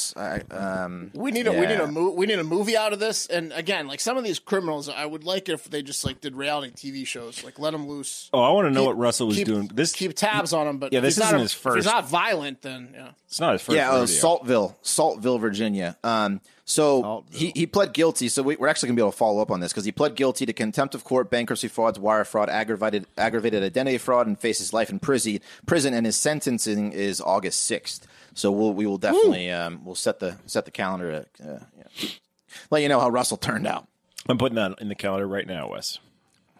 [0.51, 3.25] um, We need a we need a mo- we need a movie out of this.
[3.25, 6.21] And again, like some of these criminals, I would like it if they just like
[6.21, 8.29] did reality TV shows, like let them loose.
[8.33, 9.67] Oh, I want to know Keep- what Russell was keep, doing.
[9.73, 10.77] This keep tabs on him.
[10.77, 13.09] But Yeah, this he's not isn't a- his If he's not violent, then yeah.
[13.27, 13.75] it's not his first.
[13.75, 14.05] yeah, uh.
[14.05, 15.97] Saltville, Saltville, Virginia.
[16.03, 18.29] Um, so he, he pled guilty.
[18.29, 19.91] So we, we're actually going to be able to follow up on this because he
[19.91, 24.37] pled guilty to contempt of court, bankruptcy frauds, wire fraud, aggravated aggravated identity fraud, and
[24.37, 25.39] faces life in prison.
[25.65, 28.05] Prison, and his sentencing is August sixth.
[28.35, 31.25] So we'll we will definitely um, we'll set the set the calendar.
[31.37, 32.09] To, uh, yeah.
[32.69, 33.87] Let you know how Russell turned out.
[34.27, 35.97] I'm putting that in the calendar right now, Wes.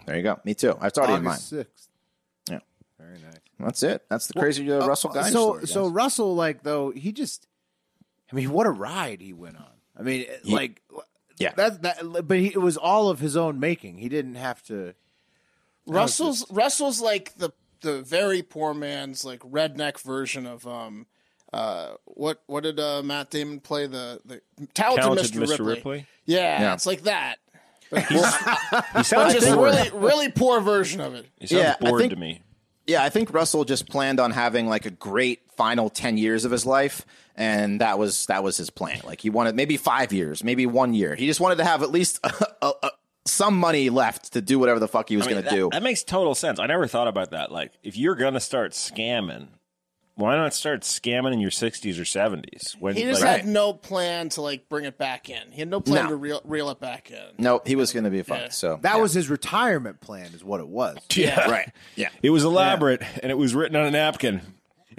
[0.08, 0.40] There you go.
[0.44, 0.76] Me too.
[0.82, 1.40] I've already in mind.
[1.40, 1.88] Sixth.
[2.50, 2.60] Yeah,
[3.00, 3.40] Very nice.
[3.60, 4.06] that's it.
[4.10, 5.30] That's the crazy uh, Russell guy.
[5.30, 7.46] So so Russell, like though, he just,
[8.32, 9.79] I mean, what a ride he went on.
[10.00, 10.82] I mean, like,
[11.38, 11.54] Yeah.
[11.58, 13.98] that that, but he, it was all of his own making.
[13.98, 14.94] He didn't have to.
[15.86, 21.08] Russell's Russell's like the the very poor man's like redneck version of um
[21.52, 24.42] uh what what did uh, Matt Damon play the the
[24.74, 25.40] talented, Talented Mr.
[25.44, 25.50] Mr.
[25.50, 25.66] Ripley.
[25.66, 26.06] Ripley?
[26.26, 26.74] Yeah, Yeah.
[26.74, 27.38] it's like that.
[27.92, 29.74] He sounds just bored.
[29.74, 31.26] really really poor version of it.
[31.40, 32.42] He sounds Yeah, bored think- to me.
[32.86, 36.52] Yeah, I think Russell just planned on having like a great final ten years of
[36.52, 39.02] his life, and that was that was his plan.
[39.04, 41.16] Like he wanted maybe five years, maybe one year.
[41.16, 42.92] He just wanted to have at least a, a, a,
[43.26, 45.70] some money left to do whatever the fuck he was I mean, going to do.
[45.74, 46.60] that makes total sense.
[46.60, 47.52] I never thought about that.
[47.52, 49.50] Like, if you're gonna start scamming,
[50.16, 52.76] why not start scamming in your 60s or 70s?
[52.80, 55.52] When He just like, had no plan to like bring it back in.
[55.52, 56.10] He had no plan No.
[56.12, 57.24] to reel, reel it back in.
[57.38, 58.42] no, he was going to be fucked.
[58.42, 58.50] Yeah.
[58.50, 61.50] So That was his retirement plan, is what it was, Yeah.
[61.50, 61.72] right.
[61.96, 64.42] Yeah, it was elaborate and it was written on a napkin.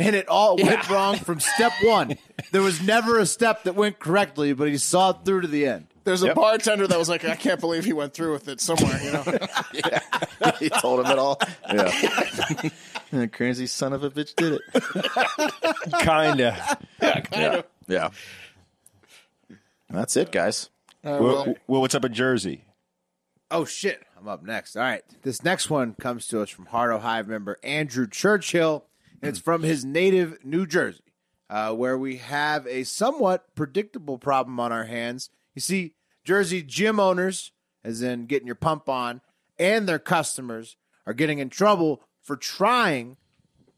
[0.01, 2.17] And it all went wrong from step one.
[2.53, 5.67] There was never a step that went correctly, but he saw it through to the
[5.67, 5.87] end.
[6.05, 8.99] There's a bartender that was like, I can't believe he went through with it somewhere,
[9.03, 9.23] you know.
[9.75, 10.01] yeah.
[10.59, 11.39] he told him it all.
[11.73, 12.71] Yeah,
[13.11, 14.63] the crazy son of a bitch did it.
[16.01, 16.79] Kinda.
[17.01, 17.65] kind of.
[17.87, 18.11] Yeah,
[19.91, 20.71] that's it, guys.
[21.05, 22.65] Uh, well, well, well, what's up in Jersey?
[23.51, 24.77] Oh shit, I'm up next.
[24.77, 25.03] All right.
[25.23, 28.90] This next one comes to us from Hardo Hive member Andrew Churchill, and
[29.23, 31.05] it's from his native New Jersey,
[31.49, 35.31] uh, where we have a somewhat predictable problem on our hands.
[35.55, 37.53] You see, Jersey gym owners,
[37.85, 39.21] as in getting your pump on,
[39.59, 43.17] and their customers are getting in trouble for trying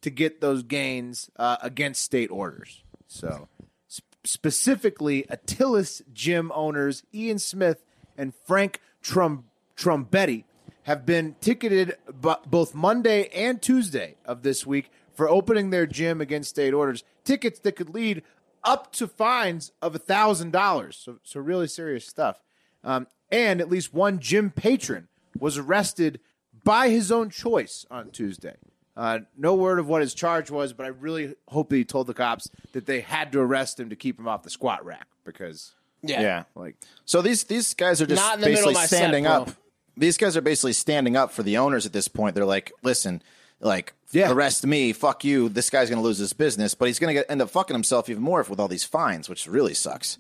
[0.03, 2.83] to get those gains uh, against state orders.
[3.07, 3.49] So,
[3.87, 7.85] sp- specifically, Atilis gym owners Ian Smith
[8.17, 9.45] and Frank Trum-
[9.77, 10.45] Trumbetti
[10.85, 16.21] have been ticketed bu- both Monday and Tuesday of this week for opening their gym
[16.21, 17.05] against state orders.
[17.25, 18.23] Tickets that could lead
[18.65, 20.97] up to fines of thousand dollars.
[20.97, 22.41] So, so really serious stuff.
[22.85, 26.21] Um, and at least one gym patron was arrested
[26.65, 28.57] by his own choice on Tuesday.
[28.97, 32.07] Uh, no word of what his charge was, but I really hope that he told
[32.07, 35.07] the cops that they had to arrest him to keep him off the squat rack
[35.25, 35.73] because,
[36.03, 36.21] Yeah.
[36.21, 36.43] Yeah.
[36.55, 39.25] like, So these these guys are just Not in the middle basically of set, standing
[39.25, 39.33] bro.
[39.33, 39.51] up.
[39.97, 42.35] These guys are basically standing up for the owners at this point.
[42.35, 43.23] They're like, listen,
[43.63, 44.31] like Yeah.
[44.33, 45.49] arrest me, fuck you.
[45.49, 48.11] This guy's going to lose his business, but he's going to end up fucking himself
[48.11, 50.19] even more with all these fines, which really sucks.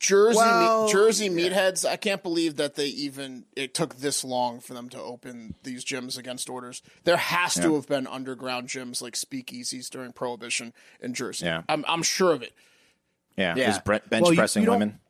[0.00, 1.84] Jersey Well, meat, Jersey meatheads.
[1.88, 5.84] I can't believe that they even it took this long for them to open these
[5.84, 6.82] gyms against orders.
[7.02, 11.46] There has to have been underground gyms like speakeasies during Prohibition in Jersey.
[11.46, 11.62] Yeah.
[11.68, 12.52] I'm I'm sure of it.
[13.36, 13.66] Yeah, Yeah.
[13.66, 15.00] just bre- bench Well, pressing you don't- women.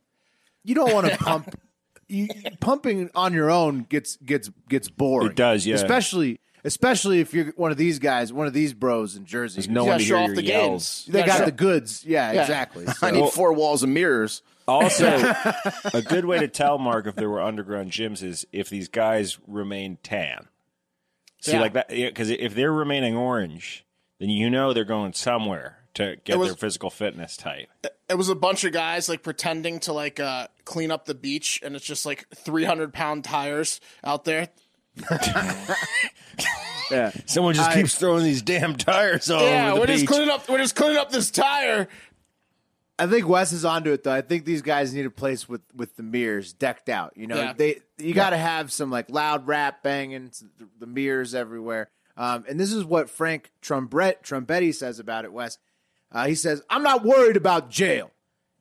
[0.65, 1.61] you don't want to pump.
[2.09, 2.29] You,
[2.61, 5.29] pumping on your own gets gets gets boring.
[5.33, 5.75] It does, yeah.
[5.75, 9.57] Especially especially if you're one of these guys, one of these bros in Jersey.
[9.61, 11.05] There's no You one gotta show hear off your the yells.
[11.05, 11.13] games.
[11.13, 12.05] they got gotta the goods.
[12.05, 12.41] Yeah, Yeah.
[12.43, 12.87] exactly.
[13.03, 14.43] I need four walls of mirrors.
[14.67, 15.07] Also,
[15.95, 19.39] a good way to tell Mark if there were underground gyms is if these guys
[19.47, 20.49] remain tan.
[21.41, 21.61] See, Yeah.
[21.61, 23.87] like that, because if they're remaining orange,
[24.19, 27.69] then you know they're going somewhere to get was- their physical fitness tight.
[28.11, 31.61] it was a bunch of guys like pretending to like uh, clean up the beach,
[31.63, 34.49] and it's just like 300 pound tires out there.
[36.91, 37.11] Yeah.
[37.27, 40.31] Someone just I- keeps throwing these damn tires all yeah, over we're the just cleaning
[40.31, 40.49] up.
[40.49, 41.89] We're just cleaning up this tire.
[43.01, 44.13] I think Wes is onto it though.
[44.13, 47.13] I think these guys need a place with with the mirrors decked out.
[47.17, 47.53] You know, Yeah.
[47.53, 51.91] they you got to have some like loud rap banging, the, the mirrors everywhere.
[52.17, 55.33] Um, and this is what Frank Trumbret, Trumbetti says about it.
[55.33, 55.59] Wes,
[56.11, 58.11] uh, he says, "I'm not worried about jail.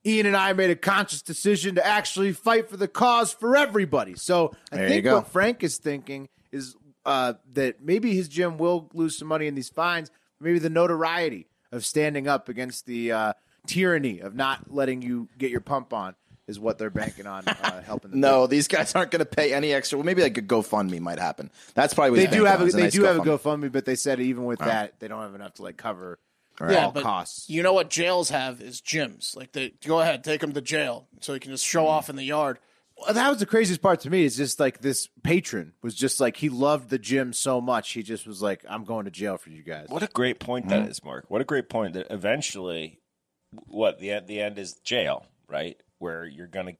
[0.06, 4.16] Ian and I made a conscious decision to actually fight for the cause for everybody.
[4.16, 8.90] So I There think what Frank is thinking is uh, that maybe his gym will
[8.94, 10.12] lose some money in these fines.
[10.40, 13.34] Maybe the notoriety of standing up against the uh,
[13.66, 16.16] tyranny of not letting you get your pump on
[16.48, 18.12] is what they're banking on uh, helping.
[18.12, 19.98] Them No, these guys aren't going to pay any extra.
[19.98, 21.52] Well, maybe like a GoFundMe might happen.
[21.74, 23.66] That's probably what they do have a, they nice do have a GoFundMe.
[23.66, 26.20] GoFundMe, but they said even with that they don't have enough to like cover
[26.60, 27.50] Yeah, all but costs.
[27.50, 29.36] You know what jails have is gyms.
[29.36, 32.16] Like they go ahead, take them to jail so you can just show off in
[32.16, 32.60] the yard.
[32.98, 34.24] Well, that was the craziest part to me.
[34.24, 38.02] Is just like this patron was just like he loved the gym so much he
[38.02, 40.82] just was like, "I'm going to jail for you guys." What a great point that
[40.82, 40.92] mm-hmm.
[40.92, 41.26] is, Mark.
[41.28, 43.00] What a great point that eventually,
[43.52, 45.78] what the end, the end is jail, right?
[46.00, 46.74] Where you're gonna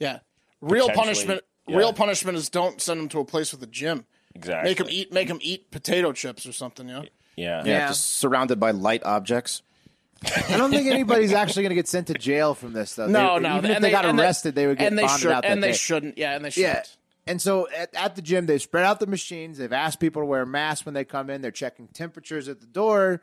[0.00, 0.18] Yeah,
[0.60, 1.42] real punishment.
[1.68, 1.76] yeah.
[1.76, 4.06] Real punishment is don't send them to a place with a gym.
[4.34, 5.12] exactly Make them eat.
[5.12, 6.88] Make them eat potato chips or something.
[6.88, 7.04] You know.
[7.38, 7.88] Yeah, Yeah, Yeah.
[7.88, 9.62] just surrounded by light objects.
[10.24, 13.06] I don't think anybody's actually going to get sent to jail from this though.
[13.06, 13.56] No, They- no.
[13.58, 15.42] Even if and they, got and arrested, they, would get and they bonded should, out
[15.44, 15.76] that and they day.
[15.76, 16.18] shouldn't.
[16.18, 16.74] Yeah, and they shouldn't.
[16.74, 17.30] Yeah.
[17.32, 19.58] And so at, at the gym, they've spread out the machines.
[19.58, 21.40] They've asked people to wear masks when they come in.
[21.42, 23.20] They're checking temperatures at the door.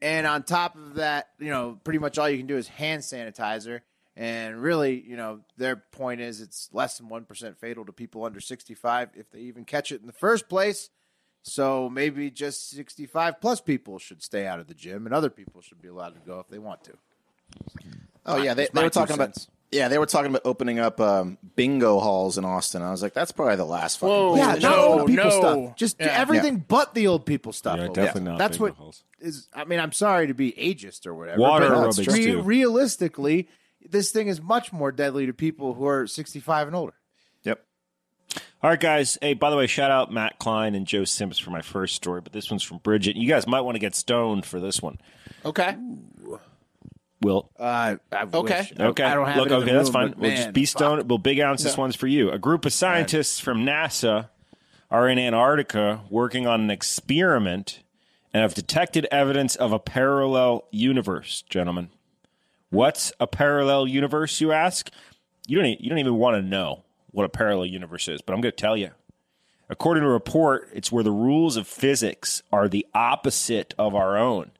[0.00, 3.02] And on top of that, you know, pretty much all you can do is hand
[3.02, 3.82] sanitizer.
[4.16, 8.40] And really, you know, their point is it's less than 1% fatal to people under
[8.40, 10.90] 65 if they even catch it in the first place.
[11.42, 15.60] So maybe just 65 plus people should stay out of the gym and other people
[15.60, 16.92] should be allowed to go if they want to.
[18.24, 19.36] Oh yeah, they, they were two talking about.
[19.72, 22.82] Yeah, they were talking about opening up um, bingo halls in Austin.
[22.82, 24.14] I was like, that's probably the last fucking.
[24.14, 24.34] Whoa.
[24.34, 25.30] place Yeah, not no, old people no.
[25.30, 25.76] stuff.
[25.76, 26.06] Just Yeah.
[26.08, 27.78] everything but the old people stuff.
[27.78, 28.32] Yeah, definitely there.
[28.32, 29.04] not That's bingo what halls.
[29.20, 29.48] is.
[29.54, 31.40] I mean, I'm sorry to be ageist or whatever.
[31.40, 32.42] Water but aerobics, re- too.
[32.42, 33.48] realistically,
[33.88, 36.94] this thing is much more deadly to people who are 65 and older.
[38.62, 38.64] Yep.
[38.64, 39.18] All right, guys.
[39.20, 42.20] Hey, by the way, shout out Matt Klein and Joe Sims for my first story,
[42.20, 43.16] but this one's from Bridget.
[43.16, 44.98] You guys might want to get stoned for this one.
[45.44, 45.76] Okay.
[47.20, 48.40] Will Uh, I Okay.
[48.58, 48.72] wish.
[48.78, 49.04] Okay.
[49.04, 50.08] I don't have Look, it in the okay, that's room, fine.
[50.10, 50.78] but We'll man, just be fuck.
[50.80, 51.08] stoned.
[51.10, 51.62] Well, big ounce.
[51.62, 52.30] This one's for you.
[52.30, 54.28] A group of scientists from NASA
[54.90, 57.80] are in Antarctica working on an experiment
[58.34, 61.90] and have detected evidence of a parallel universe, gentlemen.
[62.70, 64.90] What's a parallel universe, you ask?
[65.46, 68.40] You don't, you don't even want to know what a parallel universe is, but I'm
[68.40, 68.90] going to tell you.
[69.68, 74.18] According to a report, it's where the rules of physics are the opposite of our
[74.18, 74.50] own.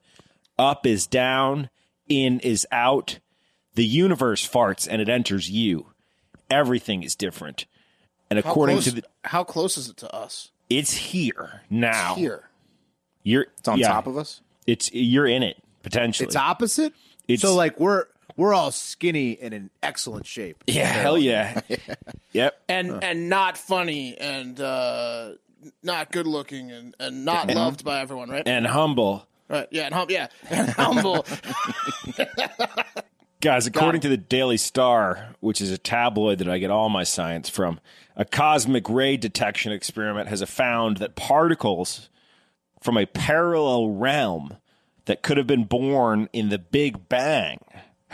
[0.57, 1.69] Up is down,
[2.09, 3.19] in is out.
[3.75, 5.87] The universe farts and it enters you.
[6.49, 7.65] Everything is different.
[8.29, 10.49] And according close, to the how close is it to us?
[10.69, 12.15] it's here now.
[12.15, 12.49] Here.
[13.23, 14.41] You're It's on yeah, top of us.
[14.65, 16.27] It's you're in it potentially.
[16.27, 16.93] It's opposite.
[17.27, 20.63] It's- so like we're we're all skinny and in excellent shape.
[20.67, 21.61] yeah, hell yeah.
[22.31, 22.59] yep.
[22.67, 25.31] and and not funny and uh,
[25.81, 28.43] not good looking and, and not loved by everyone, right?
[28.45, 29.27] And humble.
[29.47, 29.67] right.
[29.71, 31.25] Yeah, and hum- yeah, and humble.
[33.41, 37.03] Guys, according to the Daily Star, which is a tabloid that I get all my
[37.03, 37.81] science from,
[38.15, 42.09] a cosmic ray detection experiment has found that particles
[42.79, 44.57] from a parallel realm
[45.05, 47.57] that could have been born in the Big Bang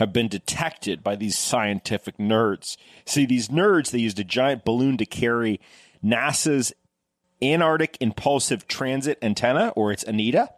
[0.00, 2.78] have been detected by these scientific nerds.
[3.04, 5.60] See, these nerds, they used a giant balloon to carry
[6.02, 6.72] NASA's
[7.42, 10.48] Antarctic Impulsive Transient Antenna, or its ANITA,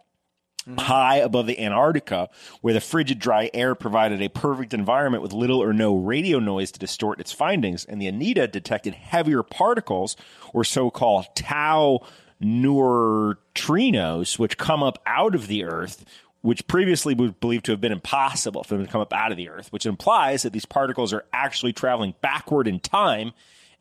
[0.65, 0.77] mm-hmm.
[0.77, 2.29] high above the Antarctica,
[2.61, 6.71] where the frigid, dry air provided a perfect environment with little or no radio noise
[6.71, 7.83] to distort its findings.
[7.83, 10.15] And the ANITA detected heavier particles,
[10.53, 11.99] or so called tau
[12.41, 16.05] neutrinos, which come up out of the Earth.
[16.43, 19.37] Which previously was believed to have been impossible for them to come up out of
[19.37, 23.33] the Earth, which implies that these particles are actually traveling backward in time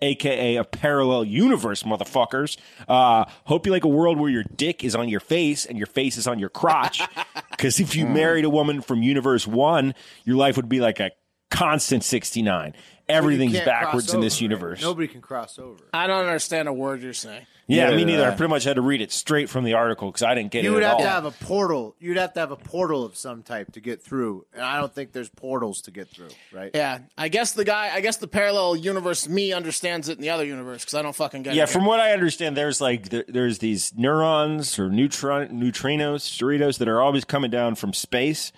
[0.03, 2.59] aka a parallel universe, motherfuckers.
[2.89, 5.87] Uh, hope you like a world where your dick is on your face and your
[5.87, 7.01] face is on your crotch.
[7.53, 9.95] Because if you married a woman from universe one,
[10.25, 11.13] your life would be like a
[11.49, 12.75] constant 69.
[13.09, 14.43] Everything's backwards cross in this over, right?
[14.43, 14.83] universe.
[14.83, 15.85] Nobody can cross over.
[15.93, 17.47] I don't understand a word you're saying.
[17.69, 18.27] Yeah, me neither.
[18.27, 20.65] I pretty much had to read it straight from the article because I didn't get
[20.65, 21.03] You it You would at have all.
[21.03, 21.95] to have a portal.
[22.01, 24.93] You'd have to have a portal of some type to get through, and I don't
[24.93, 26.29] think there's portals to get through.
[26.53, 26.71] Right?
[26.75, 30.31] Yeah, I guess the guy, I guess the parallel universe me understands it in the
[30.31, 31.69] other universe because I don't fucking get yeah, it.
[31.69, 36.79] Yeah, from what I understand, there's like there, there's these neurons or neutron neutrinos, Doritos
[36.79, 38.53] that are always coming down from space,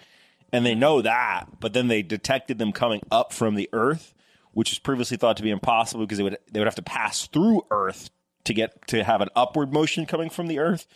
[0.50, 4.13] and they know that, but then they detected them coming up from the Earth,
[4.54, 7.26] which was previously thought to be impossible because they would they would have to pass
[7.26, 8.10] through Earth
[8.44, 10.86] to get to have an upward motion coming from the Earth,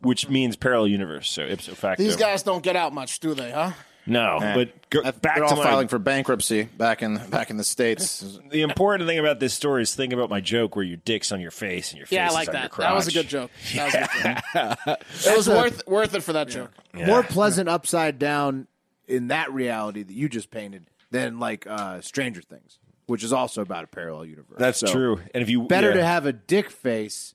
[0.00, 1.30] which means parallel universe.
[1.30, 3.50] So ipso facto, These guys don't get out much, do they?
[3.50, 3.72] Huh?
[4.06, 4.38] no.
[4.40, 7.64] But go, back They're to all my, filing for bankruptcy back in back in the
[7.64, 8.38] states.
[8.50, 11.40] the important thing about this story is think about my joke where your dick's on
[11.40, 12.70] your face and your face Yeah, I is like on that.
[12.70, 12.88] crotch.
[12.88, 13.50] That was a good joke.
[13.74, 14.98] That was a good joke.
[15.32, 16.70] it was worth worth it for that joke.
[16.94, 18.66] More pleasant upside down
[19.06, 22.78] in that reality that you just painted than like uh, Stranger Things,
[23.08, 24.56] which is also about a parallel universe.
[24.58, 25.20] That's So, true.
[25.34, 25.94] And if you Better yeah.
[25.96, 27.34] to have a dick face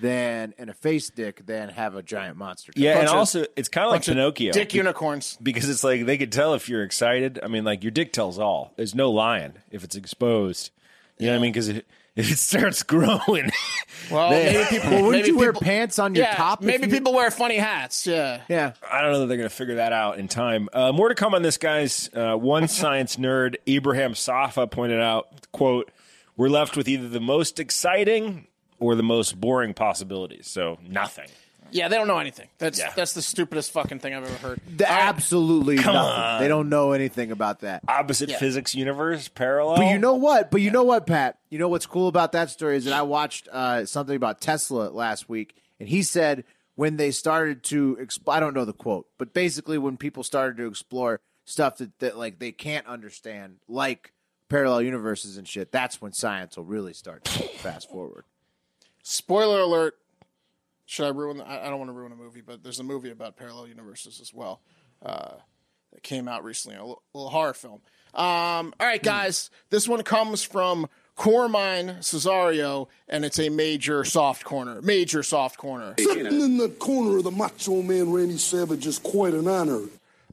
[0.00, 2.72] than and a face dick than have a giant monster.
[2.74, 4.52] Yeah, and of- also it's kind of like Bunch of Pinocchio.
[4.52, 5.36] Dick unicorns.
[5.42, 7.38] because it's like they could tell if you're excited.
[7.42, 8.72] I mean, like your dick tells all.
[8.76, 10.70] There's no lying if it's exposed.
[11.18, 11.52] You know what I mean?
[11.52, 11.82] Because
[12.16, 13.50] if, if it starts growing,
[14.10, 14.90] Well, maybe people.
[14.90, 16.60] Well, wouldn't maybe you wear people- pants on your yeah, top?
[16.60, 18.06] if maybe you- people wear funny hats.
[18.06, 18.40] Yeah.
[18.48, 18.72] Yeah.
[18.90, 20.68] I don't know that they're going to figure that out in time.
[20.72, 22.10] Uh, more to come on this, guys.
[22.14, 25.90] Uh, one science nerd, Ibrahim Safa, pointed out, "quote
[26.36, 28.46] We're left with either the most exciting
[28.78, 30.46] or the most boring possibilities.
[30.48, 31.28] So nothing."
[31.72, 32.48] Yeah, they don't know anything.
[32.58, 32.92] That's Yeah.
[32.96, 34.60] that's the stupidest fucking thing I've ever heard.
[34.76, 35.94] The absolutely nothing.
[35.94, 36.40] on.
[36.40, 37.82] They don't know anything about that.
[37.88, 38.38] Opposite Yeah.
[38.38, 39.76] physics universe, parallel.
[39.76, 40.50] But you know what?
[40.50, 41.38] But you know what, Pat?
[41.50, 44.90] You know what's cool about that story is that I watched uh, something about Tesla
[44.90, 46.44] last week, and he said
[46.76, 50.56] when they started to, exp- I don't know the quote, but basically when people started
[50.58, 54.12] to explore stuff that, that like they can't understand, like
[54.48, 58.24] parallel universes and shit, that's when science will really start to fast forward.
[59.02, 59.96] Spoiler alert.
[60.90, 61.36] Should I ruin?
[61.36, 64.20] The, I don't want to ruin a movie, but there's a movie about parallel universes
[64.20, 64.60] as well
[65.06, 65.34] uh,
[65.92, 66.76] that came out recently.
[66.78, 67.80] A little, little horror film.
[68.12, 69.50] Um, all right, guys.
[69.70, 74.82] This one comes from Carmine Cesario, and it's a major soft corner.
[74.82, 75.94] Major soft corner.
[75.96, 79.82] Sitting in the corner of the Macho Man Randy Savage is quite an honor.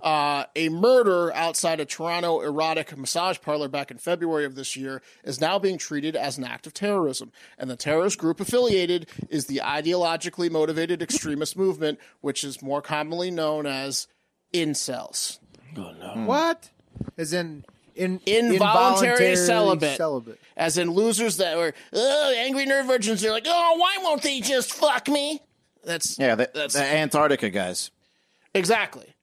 [0.01, 5.01] Uh, a murder outside a Toronto erotic massage parlor back in February of this year
[5.23, 7.31] is now being treated as an act of terrorism.
[7.57, 13.31] And the terrorist group affiliated is the ideologically motivated extremist movement, which is more commonly
[13.31, 14.07] known as
[14.53, 15.39] incels.
[16.25, 16.69] What?
[17.17, 17.63] As in,
[17.95, 19.97] in Involuntary celibate.
[19.97, 20.39] celibate.
[20.55, 23.21] As in losers that were, oh, angry nerd virgins.
[23.21, 25.41] They're like, oh, why won't they just fuck me?
[25.83, 27.91] That's Yeah, the, That's- the Antarctica guys.
[28.53, 29.13] exactly.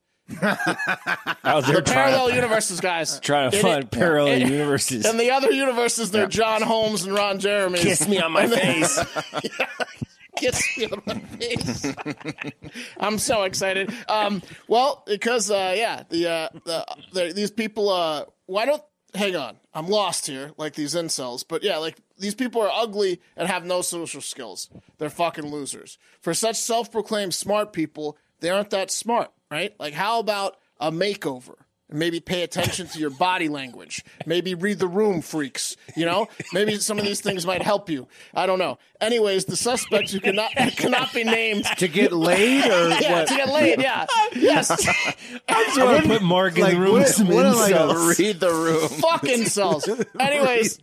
[0.43, 3.21] Out there The parallel trying, universes, guys.
[3.21, 5.05] trying to In find it- parallel universes.
[5.05, 7.79] And the other universes, they're John Holmes and Ron Jeremy.
[7.79, 8.99] Kiss me on my face.
[10.37, 11.95] Kiss me on my face.
[12.99, 13.93] I'm so excited.
[14.09, 17.89] Um, well, because uh, yeah, the, uh, the, the these people.
[17.89, 18.83] Uh, why don't
[19.15, 19.57] hang on?
[19.73, 21.45] I'm lost here, like these incels.
[21.47, 24.71] But yeah, like these people are ugly and have no social skills.
[24.99, 25.99] They're fucking losers.
[26.21, 29.75] For such self-proclaimed smart people, they aren't that smart, right?
[29.79, 31.55] Like, how about a makeover?
[31.95, 34.05] Maybe pay attention to your body language.
[34.27, 35.77] Maybe read the room, freaks.
[35.97, 38.09] You know, maybe some of these things might help you.
[38.35, 38.79] I don't know.
[39.01, 43.29] Anyways, the suspect who cannot cannot be named To get laid or yeah, what?
[43.29, 43.81] to get laid.
[43.81, 44.71] Yeah, yes,
[45.49, 47.55] I just want to put Mark in like, the room what- with some what are,
[47.55, 48.19] like.
[48.19, 48.89] Read the room.
[48.89, 49.89] fucking cells.
[50.19, 50.79] Anyways,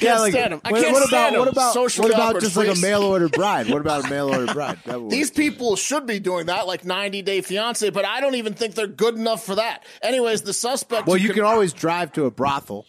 [0.00, 0.60] Yeah, like, stand 'em.
[0.64, 1.52] I what, can't what stand about what 'em.
[1.52, 3.68] about Socially what about awkward just like a mail order bride?
[3.68, 4.78] What about a mail order bride?
[5.10, 8.74] These people should be doing that, like 90 Day Fiance, but I don't even think
[8.74, 9.84] they're good enough for that.
[10.16, 11.06] Anyways, the suspect.
[11.06, 12.86] well, you can- always drive to a brothel.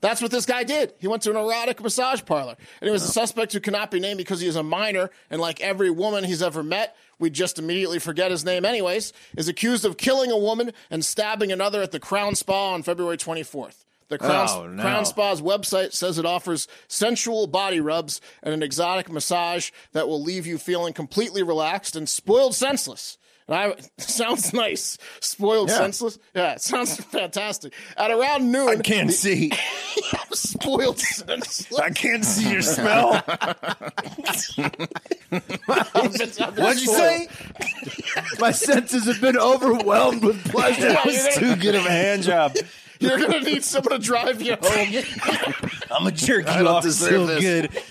[0.00, 0.94] That's what this guy did.
[0.98, 2.56] He went to an erotic massage parlor.
[2.80, 3.10] And it was a oh.
[3.10, 5.10] suspect who cannot be named because he is a minor.
[5.28, 9.48] And like every woman he's ever met, we just immediately forget his name anyways, is
[9.48, 13.84] accused of killing a woman and stabbing another at the Crown Spa on February 24th.
[14.06, 14.82] The Crown, Oh, no.
[14.82, 20.22] Crown Spa's website says it offers sensual body rubs and an exotic massage that will
[20.22, 23.18] leave you feeling completely relaxed and spoiled senseless.
[23.48, 24.98] And I sounds nice.
[25.20, 26.18] Spoiled senseless.
[26.34, 27.72] Yeah, it sounds fantastic.
[27.96, 29.50] At around noon, I can't see.
[30.32, 31.78] spoiled senseless.
[31.78, 33.22] I can't see your smell.
[35.66, 37.28] What'd you say?
[38.38, 40.88] My senses have been overwhelmed with pleasure.
[40.88, 42.54] That was too good of a hand job.
[43.00, 45.04] You're gonna need someone to drive you home.
[45.90, 47.40] I'm a jerk you don't off deserve so this.
[47.40, 47.82] good.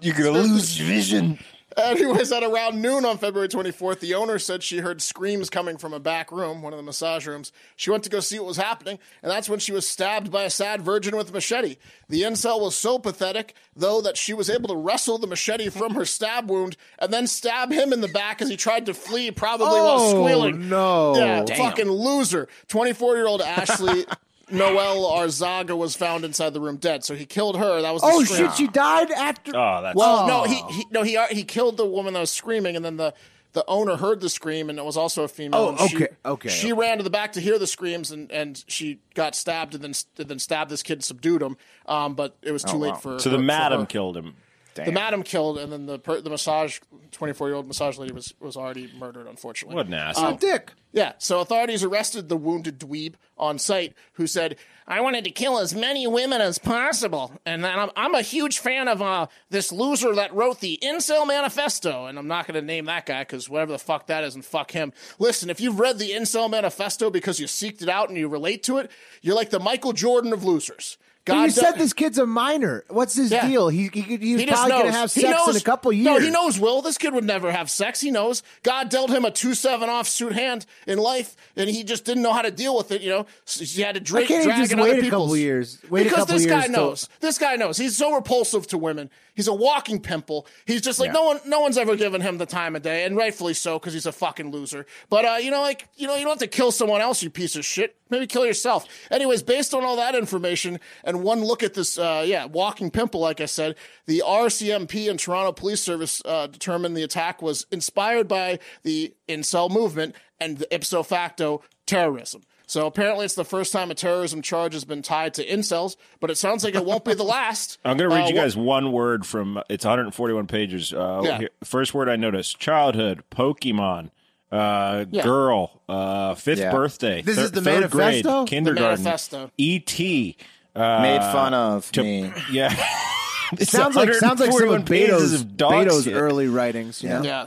[0.00, 1.38] You're gonna lose vision.
[1.76, 5.92] Anyways, at around noon on February 24th, the owner said she heard screams coming from
[5.92, 7.52] a back room, one of the massage rooms.
[7.76, 10.44] She went to go see what was happening, and that's when she was stabbed by
[10.44, 11.76] a sad virgin with a machete.
[12.08, 15.94] The incel was so pathetic, though, that she was able to wrestle the machete from
[15.94, 19.30] her stab wound and then stab him in the back as he tried to flee,
[19.30, 20.68] probably while Oh, squealing.
[20.68, 21.16] no.
[21.16, 21.56] Yeah, Damn.
[21.56, 22.48] fucking loser.
[22.68, 24.04] 24 year old Ashley.
[24.50, 27.82] Noell Arzaga was found inside the room dead, so he killed her.
[27.82, 28.48] That was the Oh scream.
[28.48, 28.56] shit!
[28.56, 29.52] She died after.
[29.56, 32.76] Oh, that's Well, no, he, he no he he killed the woman that was screaming,
[32.76, 33.14] and then the
[33.52, 35.60] the owner heard the scream, and it was also a female.
[35.60, 36.80] Oh, and she- okay, okay, She okay.
[36.80, 39.92] ran to the back to hear the screams, and, and she got stabbed, and then
[40.18, 41.56] and then stabbed this kid, and subdued him.
[41.86, 43.18] Um, but it was too late for.
[43.20, 43.86] so the for madam her.
[43.86, 44.34] killed him.
[44.74, 46.80] The madam killed, and then the per, the massage
[47.12, 49.26] twenty four year old massage lady was was already murdered.
[49.26, 50.14] Unfortunately, What an ass.
[50.18, 50.72] Oh, dick.
[50.92, 54.56] yeah, so authorities arrested the wounded dweeb on site who said,
[54.86, 57.32] I wanted to kill as many women as possible.
[57.44, 61.26] And then I'm, I'm a huge fan of uh, this loser that wrote the Incel
[61.26, 62.06] Manifesto.
[62.06, 64.44] And I'm not going to name that guy because whatever the fuck that is, and
[64.44, 64.92] fuck him.
[65.18, 68.62] Listen, if you've read the Incel Manifesto because you seeked it out and you relate
[68.64, 68.90] to it,
[69.22, 70.96] you're like the Michael Jordan of losers.
[71.26, 72.84] But you said this kid's a minor.
[72.88, 73.48] What's his Yeah.
[73.48, 73.68] deal?
[73.68, 75.90] He, he, could- he was he just probably going to have sex in a couple
[75.92, 76.04] years.
[76.04, 76.60] No, he knows.
[76.60, 78.00] Will this kid would never have sex.
[78.00, 78.42] He knows.
[78.62, 82.32] God dealt him a two seven offsuit hand in life, and he just didn't know
[82.34, 83.00] how to deal with it.
[83.00, 85.10] You know, so he had to he drag just in wait a people's.
[85.22, 85.80] couple years?
[85.88, 87.08] Wait a because this guy years till- knows.
[87.20, 87.78] This guy knows.
[87.78, 89.08] He's so repulsive to women.
[89.34, 90.46] He's a walking pimple.
[90.64, 91.40] He's just like no one.
[91.46, 94.12] No one's ever given him the time of day, and rightfully so because he's a
[94.12, 94.86] fucking loser.
[95.08, 97.22] But uh, you know, like you know, you don't have to kill someone else.
[97.22, 97.96] You piece of shit.
[98.10, 98.86] Maybe kill yourself.
[99.10, 103.20] Anyways, based on all that information and one look at this, uh, yeah, walking pimple,
[103.20, 108.28] like I said, the RCMP and Toronto Police Service uh, determined the attack was inspired
[108.28, 112.42] by the incel movement and the ipso facto terrorism.
[112.66, 116.30] So apparently, it's the first time a terrorism charge has been tied to incels, but
[116.30, 117.78] it sounds like it won't be the last.
[117.84, 120.92] I'm going to read Uh, you what- guys one word from it's 141 pages.
[120.92, 121.38] Uh, Yeah.
[121.38, 124.10] here- first word I noticed: childhood, Pokemon,
[124.50, 125.22] uh, Yeah.
[125.24, 126.70] girl, uh, fifth Yeah.
[126.72, 127.20] birthday.
[127.20, 128.40] This thir- is the third grade, manifesto?
[128.44, 129.50] The kindergarten, manifesto.
[129.58, 130.36] ET.
[130.74, 132.32] Uh, Made fun of to- me.
[132.50, 132.68] Yeah,
[133.52, 137.02] It's sounds like sounds like some 141 of pages Beto's, of Beto's early writings.
[137.02, 137.22] You know?
[137.22, 137.46] Yeah.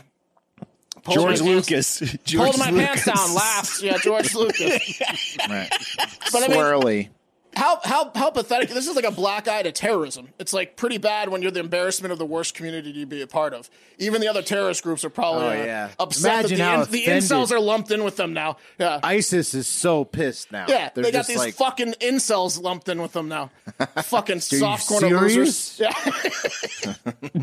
[1.04, 2.00] Pulled George Lucas.
[2.26, 3.04] George Pulled my Lucas.
[3.04, 3.82] pants down, laughed.
[3.82, 4.98] Yeah, George Lucas.
[5.50, 5.70] Right.
[6.32, 7.10] But I mean, Swirly.
[7.58, 8.70] How how how pathetic!
[8.70, 10.30] This is like a black eye to terrorism.
[10.40, 13.28] It's like pretty bad when you're the embarrassment of the worst community to be a
[13.28, 13.70] part of.
[13.98, 15.90] Even the other terrorist groups are probably Oh, uh, yeah.
[16.00, 18.58] upset Imagine that how the, in, the incels are lumped in with them now.
[18.78, 19.00] Yeah.
[19.02, 20.66] ISIS is so pissed now.
[20.70, 23.50] yeah, They're they got just these like, fucking incels lumped in with them now.
[24.04, 25.80] fucking you soft corner serious?
[25.80, 25.82] losers.
[26.86, 26.94] Yeah,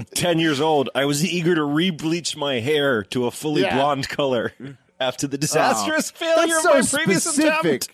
[0.15, 3.77] 10 years old, I was eager to re-bleach my hair to a fully Yeah.
[3.77, 4.53] blonde color
[5.01, 7.53] after the disastrous Oh, failure that's of my previous specific.
[7.61, 7.89] attempt.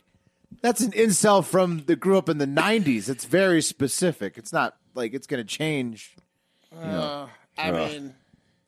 [0.62, 3.08] That's an incel from that grew up in the '90s.
[3.08, 4.36] It's very specific.
[4.36, 6.16] It's not like it's going to change.
[7.58, 8.14] I mean,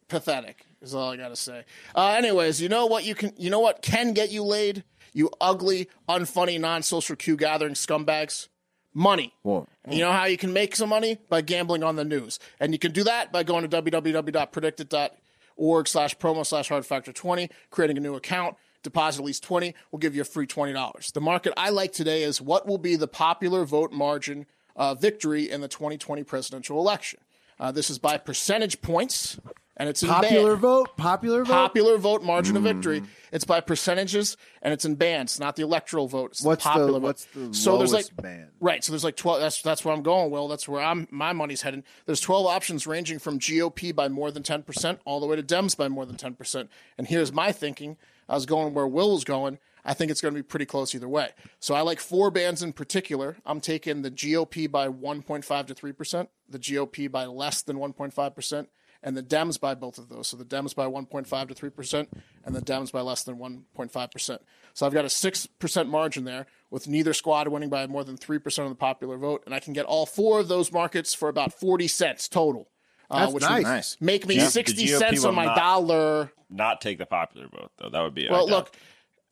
[0.08, 1.64] pathetic is all I gotta say.
[1.94, 4.84] Uh, anyways, you know what you can, you know what can get you laid?
[5.14, 8.48] You ugly, unfunny, non-social Q gathering scumbags.
[8.94, 9.32] Money.
[9.42, 9.66] Whoa.
[9.90, 12.78] You know how you can make some money by gambling on the news, and you
[12.78, 18.00] can do that by going to www.predictit.org slash promo slash hard factor 20 creating a
[18.00, 18.56] new account.
[18.82, 21.10] Deposit at least twenty, we'll give you a free twenty dollars.
[21.12, 25.50] The market I like today is what will be the popular vote margin uh, victory
[25.50, 27.20] in the 2020 presidential election.
[27.60, 29.38] Uh, this is by percentage points,
[29.76, 30.96] and it's in Popular vote.
[30.96, 31.52] Popular vote.
[31.52, 32.68] Popular vote margin of hmm.
[32.68, 33.02] victory.
[33.32, 36.32] It's by percentages and it's in bands, not the electoral vote.
[36.32, 37.02] It's What's the the- vote.
[37.02, 38.50] what's the so there's like band?
[38.60, 38.84] right.
[38.84, 39.40] So there's like twelve.
[39.40, 40.30] That's that's where I'm going.
[40.30, 41.84] Will that's where I'm my money's heading.
[42.06, 45.42] There's twelve options ranging from GOP by more than ten percent all the way to
[45.42, 46.70] Dems by more than ten percent.
[46.98, 47.96] And here's my thinking.
[48.28, 49.58] I was going where Will was going.
[49.84, 51.30] I think it's going to be pretty close either way.
[51.58, 53.36] So I like four bands in particular.
[53.44, 58.66] I'm taking the GOP by 1.5 to 3%, the GOP by less than 1.5%,
[59.02, 60.28] and the Dems by both of those.
[60.28, 62.06] So the Dems by 1.5 to 3%,
[62.44, 64.38] and the Dems by less than 1.5%.
[64.74, 68.62] So I've got a 6% margin there with neither squad winning by more than 3%
[68.62, 71.52] of the popular vote, and I can get all four of those markets for about
[71.52, 72.68] 40 cents total.
[73.10, 73.96] Uh, That's which nice.
[74.00, 74.48] would make me Yeah.
[74.48, 76.32] 60 cents will on my not- dollar.
[76.48, 77.90] Not take the popular vote, though.
[77.90, 78.56] That would be Well, I doubt.
[78.56, 78.76] look,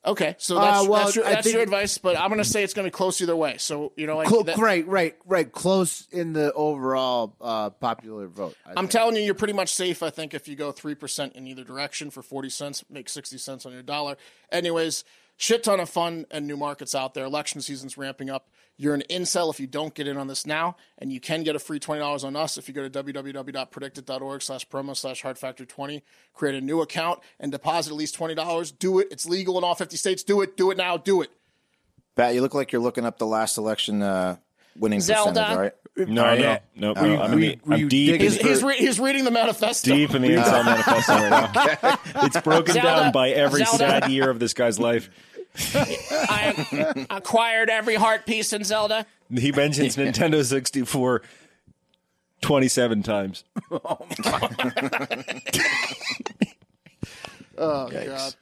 [0.07, 2.45] Okay, so Uh, that's, well, that's, your, that's think- your advice, but I'm going to
[2.49, 3.57] say it's going to be close either way.
[3.59, 5.53] So you know, like Clo- that- right, right, right.
[5.53, 8.57] Close in the overall uh, popular vote.
[8.65, 8.91] I I'm think.
[8.93, 10.03] telling you, you're pretty much safe.
[10.03, 13.37] I think if you go three percent in either direction for forty cents, make sixty
[13.37, 14.17] cents on your dollar.
[14.51, 15.05] Anyways,
[15.37, 17.27] shit ton of fun and new markets out there.
[17.27, 18.49] Election season's ramping up.
[18.83, 21.55] You're an incel if you don't get in on this now, and you can get
[21.55, 25.37] a free twenty dollars on us if you go to www.predictit.org slash promo slash hard
[25.39, 26.03] factor twenty.
[26.33, 28.73] Create a new account and deposit at least twenty dollars.
[28.73, 29.09] Do it.
[29.11, 30.23] It's legal in all fifty states.
[30.23, 30.57] Do it.
[30.57, 30.97] Do it now.
[30.97, 31.31] Do it.
[32.17, 34.37] Pat, you look like you're looking up the last election uh,
[34.79, 35.31] winning Zelda.
[35.33, 35.73] percentage, right?
[36.09, 36.59] No, Oh, no, yeah.
[36.75, 37.21] no, Were no.
[37.23, 39.25] I'm, were in you- the- were I'm deep, digging in, He's, he's, re- he's reading
[39.25, 39.93] the manifesto.
[39.95, 41.99] deep in the Incel Manifesto right now.
[42.27, 43.79] It's broken Zelda, down by every Zelda.
[43.79, 45.11] sad year of this guy's life.
[45.75, 49.07] I acquired every heart piece in Zelda.
[49.35, 51.23] He mentions Nintendo 64
[52.41, 53.45] 27 times.
[57.59, 58.35] Oh god.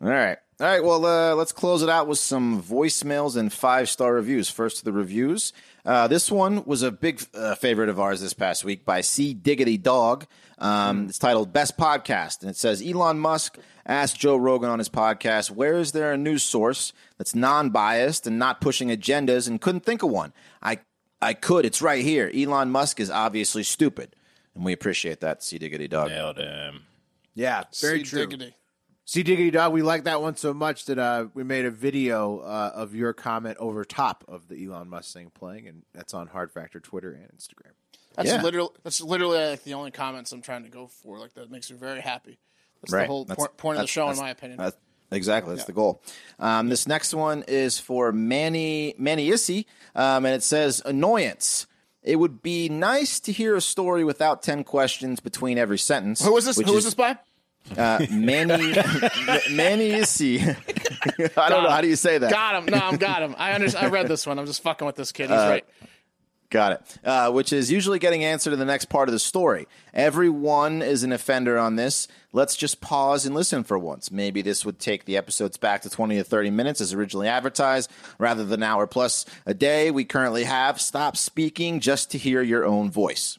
[0.00, 0.38] All right.
[0.60, 0.84] All right.
[0.84, 4.48] Well, uh, let's close it out with some voicemails and five star reviews.
[4.48, 5.52] First to the reviews.
[5.88, 9.32] Uh, this one was a big uh, favorite of ours this past week by C
[9.32, 10.26] Diggity Dog.
[10.58, 12.42] Um, It's titled Best Podcast.
[12.42, 16.18] And it says Elon Musk asked Joe Rogan on his podcast, Where is there a
[16.18, 20.34] news source that's non biased and not pushing agendas and couldn't think of one?
[20.62, 20.80] I,
[21.22, 21.64] I could.
[21.64, 22.30] It's right here.
[22.34, 24.14] Elon Musk is obviously stupid.
[24.54, 26.10] And we appreciate that, C Diggity Dog.
[26.10, 26.82] Nailed him.
[27.34, 28.26] Yeah, very See true.
[28.26, 28.54] diggity.
[29.08, 32.40] See Diggity Dog, we like that one so much that uh, we made a video
[32.40, 36.26] uh, of your comment over top of the Elon Musk thing playing, and that's on
[36.26, 37.72] Hard Factor Twitter and Instagram.
[38.16, 38.42] That's Yeah.
[38.42, 41.18] literally that's literally like the only comments I'm trying to go for.
[41.18, 42.38] Like that makes me very happy.
[42.82, 44.58] That's the whole That's- point, point of the show, in my opinion.
[44.58, 44.76] That's,
[45.10, 46.02] exactly, that's the goal.
[46.38, 51.66] Um, this next one is for Manny Manny Issy, um, and it says annoyance.
[52.02, 56.22] It would be nice to hear a story without ten questions between every sentence.
[56.22, 56.60] Who was this?
[56.60, 57.16] Who was this by?
[57.76, 58.72] Uh, Manny
[59.52, 60.40] Manny Issy.
[61.36, 62.30] I don't know how do you say that.
[62.30, 62.72] Got him.
[62.74, 63.34] No, I'm got him.
[63.38, 64.38] I under, I read this one.
[64.38, 65.28] I'm just fucking with this kid.
[65.30, 65.64] He's Uh, right.
[66.50, 66.98] Got it.
[67.04, 69.68] Uh, which is usually getting answered in the next part of the story.
[69.92, 72.08] Everyone is an offender on this.
[72.32, 74.10] Let's just pause and listen for once.
[74.10, 77.90] Maybe this would take the episodes back to 20 to 30 minutes as originally advertised,
[78.18, 80.80] rather than an hour plus a day we currently have.
[80.80, 83.38] Stop speaking just to hear your own voice.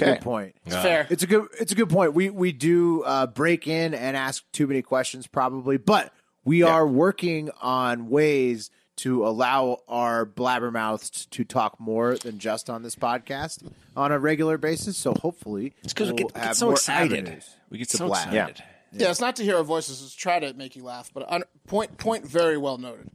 [0.00, 0.14] Okay.
[0.14, 0.54] Good point.
[0.66, 1.06] It's fair.
[1.10, 1.48] It's a good.
[1.60, 2.14] It's a good point.
[2.14, 6.12] We we do uh, break in and ask too many questions, probably, but
[6.44, 12.82] we are working on ways to allow our blabbermouths to talk more than just on
[12.82, 13.66] this podcast
[13.96, 14.96] on a regular basis.
[14.96, 17.42] So hopefully, It's because we we'll get, we get have so excited.
[17.70, 18.28] We get to so blab.
[18.28, 18.62] excited.
[18.92, 20.02] yeah, it's not to hear our voices.
[20.02, 21.10] It's try to make you laugh.
[21.12, 23.10] But un- point point very well noted.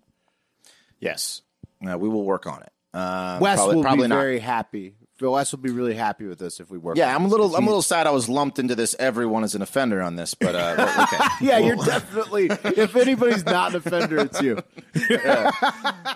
[1.00, 1.42] Yes.
[1.88, 2.72] Uh, we will work on it.
[2.98, 4.16] Um, Wes probably, will probably be not.
[4.16, 4.96] very happy.
[5.22, 6.98] Wes will be really happy with us if we work.
[6.98, 7.56] Yeah, I'm a little.
[7.56, 8.08] I'm a little sad.
[8.08, 8.96] I was lumped into this.
[9.00, 11.26] Everyone is an offender on this, but uh, but okay.
[11.42, 12.50] Yeah, you're definitely.
[12.52, 14.62] If anybody's not an offender, it's you.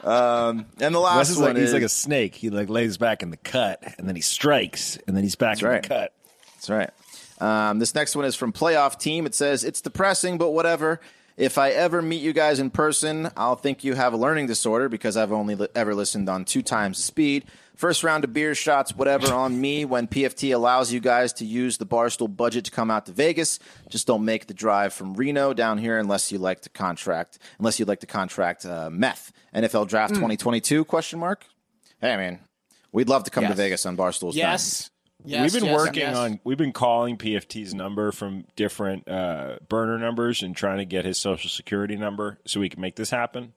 [0.04, 2.36] And the last Wes is one like he's is like a snake.
[2.36, 5.62] He like lays back in the cut, and then he strikes, and then he's back
[5.62, 5.84] in right.
[5.84, 6.14] the cut.
[6.56, 6.90] That's right.
[7.42, 9.26] Um, this next one is from Playoff Team.
[9.26, 11.02] It says, It's depressing, but whatever.
[11.38, 14.90] If I ever meet you guys in person, I'll think you have a learning disorder
[14.90, 17.46] because I've only li- ever listened on two times the speed.
[17.82, 21.80] First round of beer shots, whatever, on me when PFT allows you guys to use
[21.80, 23.58] the Barstool budget to come out to Vegas.
[23.90, 27.80] Just don't make the drive from Reno down here unless you like to contract, unless
[27.80, 29.32] you'd like to contract uh, meth.
[29.56, 30.86] NFL Draft 2022?
[30.86, 31.48] Question mark.
[32.00, 32.42] Hey man,
[32.92, 34.42] we'd love to come to Vegas on Barstool's dime.
[34.42, 34.92] Yes.
[35.26, 36.16] Yes, we've been yes, working yes.
[36.16, 36.40] on.
[36.44, 41.20] We've been calling PFT's number from different uh, burner numbers and trying to get his
[41.20, 43.54] social security number so we can make this happen.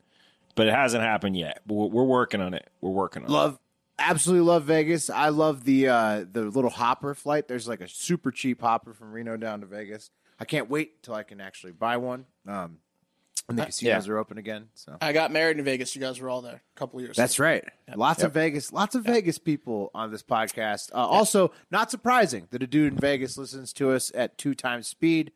[0.55, 1.61] But it hasn't happened yet.
[1.67, 2.71] But we're we're working on it.
[2.81, 3.59] We're working on Love,
[3.99, 5.11] absolutely love Vegas.
[5.11, 7.49] I love the uh, the little hopper flight.
[7.49, 10.11] There's like a super cheap hopper from Reno down to Vegas.
[10.39, 12.27] I can't wait till I can actually buy one.
[12.47, 12.79] Um,
[13.49, 14.69] and the casinos are open again.
[14.75, 15.95] So I got married in Vegas.
[15.95, 17.17] You guys were all there a couple years.
[17.17, 17.63] that's right.
[17.95, 20.91] Lots of Vegas, lots of Vegas people on this podcast.
[20.95, 24.89] Uh, Also, not surprising that a dude in Vegas listens to us at two times
[24.89, 25.33] speed.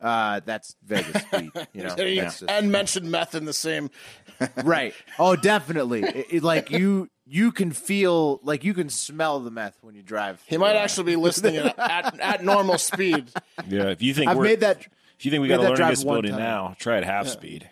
[0.00, 1.94] Uh, that's Vegas speed, you know.
[1.96, 3.90] And, That's just- and mentioned meth in the same.
[4.64, 4.94] right.
[5.18, 6.02] Oh, definitely.
[6.02, 10.02] It- it- like you, you can feel, like you can smell the meth when you
[10.02, 10.42] drive.
[10.46, 13.30] He might actually be listening at, at, at normal speed.
[13.68, 14.86] Yeah, if you think I've we're, made that.
[15.18, 17.68] if you think we got a that learning drive disability now, try it half speed.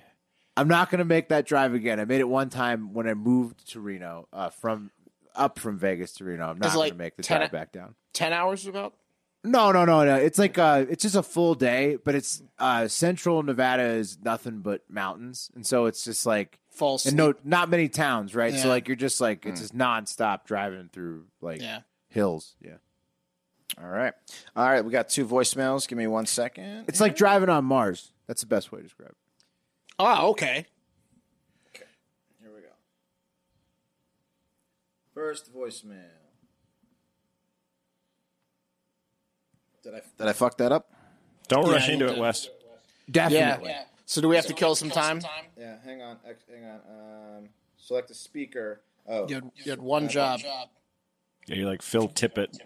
[0.57, 2.01] I'm not going to make that drive again.
[2.01, 4.91] I made it one time when I moved to Reno uh, from
[5.35, 6.49] up from Vegas to Reno.
[6.51, 7.95] I'm not It's going to make the 10 drive back down.
[8.13, 8.95] Ten hours about.
[9.51, 10.17] No, no, no, no.
[10.17, 14.59] It's like uh, it's just a full day, but it's uh, Central Nevada is nothing
[14.61, 17.07] but mountains, and so it's just like False.
[17.07, 18.55] and no, not many towns, right?
[18.55, 21.81] So like you're just like it's just nonstop driving through like Yeah.
[22.09, 22.55] hills.
[22.61, 22.77] Yeah,
[23.83, 24.13] All right.
[24.55, 24.85] All right.
[24.85, 25.89] We got two voicemails.
[25.89, 26.85] Give me one second.
[26.89, 28.13] it's like driving on Mars.
[28.27, 29.17] That's the best way to describe it.
[29.99, 30.67] Oh, okay.
[32.41, 32.69] Here we go.
[35.15, 36.05] First voicemail.
[39.89, 40.91] Did I did I fuck that up?
[41.49, 42.51] Don't rush into it, Wes.
[43.11, 43.71] Definitely.
[43.71, 43.85] Yeah.
[44.05, 45.23] So do we have to kill some time?
[45.59, 46.19] Yeah, hang on,
[46.53, 46.81] hang on.
[47.39, 48.83] Um, select a speaker.
[49.09, 50.41] Oh, You had, you had one job.
[50.45, 52.59] Yeah, you're like Phil Tippett.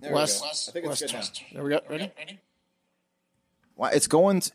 [0.00, 0.48] there Wes, we go.
[0.48, 1.40] I think Wes, good.
[1.52, 1.80] There we go.
[1.90, 2.10] Ready?
[3.74, 4.40] Why, it's going.
[4.40, 4.52] To,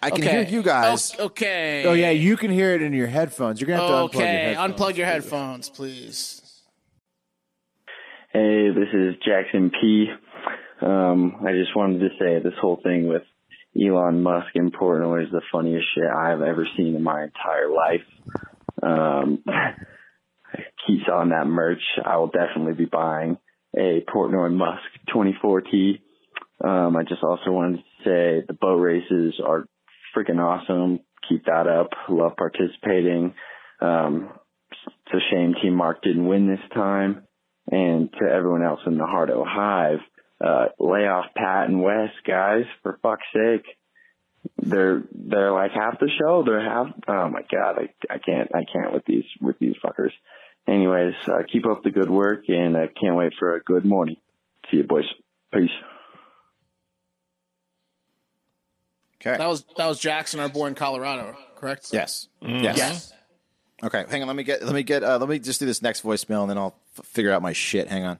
[0.00, 0.44] I can Okay.
[0.44, 1.12] hear you guys.
[1.18, 1.84] O- Okay.
[1.86, 3.60] Oh yeah, you can hear it in your headphones.
[3.60, 4.54] You're gonna have to unplug your Okay.
[4.54, 4.74] headphones.
[4.80, 6.40] Unplug your headphones, please.
[8.32, 10.06] Hey, this is Jackson P.
[10.84, 13.22] Um, I just wanted to say this whole thing with
[13.80, 18.02] Elon Musk in Portnoy is the funniest shit I've ever seen in my entire life.
[18.82, 19.44] Um,
[20.86, 21.82] keep selling that merch.
[22.04, 23.38] I will definitely be buying
[23.76, 24.82] a Portnoy Musk
[25.14, 26.00] 24T.
[26.62, 29.64] Um, I just also wanted to say the boat races are
[30.14, 31.00] freaking awesome.
[31.28, 31.90] Keep that up.
[32.08, 33.34] Love participating.
[33.80, 34.30] Um,
[35.06, 37.24] it's a shame Team Mark didn't win this time
[37.70, 40.00] and to everyone else in the Hardo Hive,
[40.42, 43.64] uh, lay off Pat and Wes, guys, for fuck's sake.
[44.58, 46.42] They're, they're like half the show.
[46.44, 50.12] They're half, oh my God, I, I can't, I can't with these, with these fuckers.
[50.66, 54.16] Anyways, uh, keep up the good work and I can't wait for a good morning.
[54.70, 55.04] See you boys.
[55.52, 55.70] Peace.
[59.20, 59.36] Okay.
[59.38, 61.88] That was that was Jackson, our boy in Colorado, correct?
[61.92, 62.28] Yes.
[62.42, 63.12] Yes.
[63.82, 64.04] Okay.
[64.08, 64.28] Hang on.
[64.28, 64.62] Let me get.
[64.62, 65.02] Let me get.
[65.02, 67.52] Uh, let me just do this next voicemail, and then I'll f- figure out my
[67.52, 67.88] shit.
[67.88, 68.18] Hang on.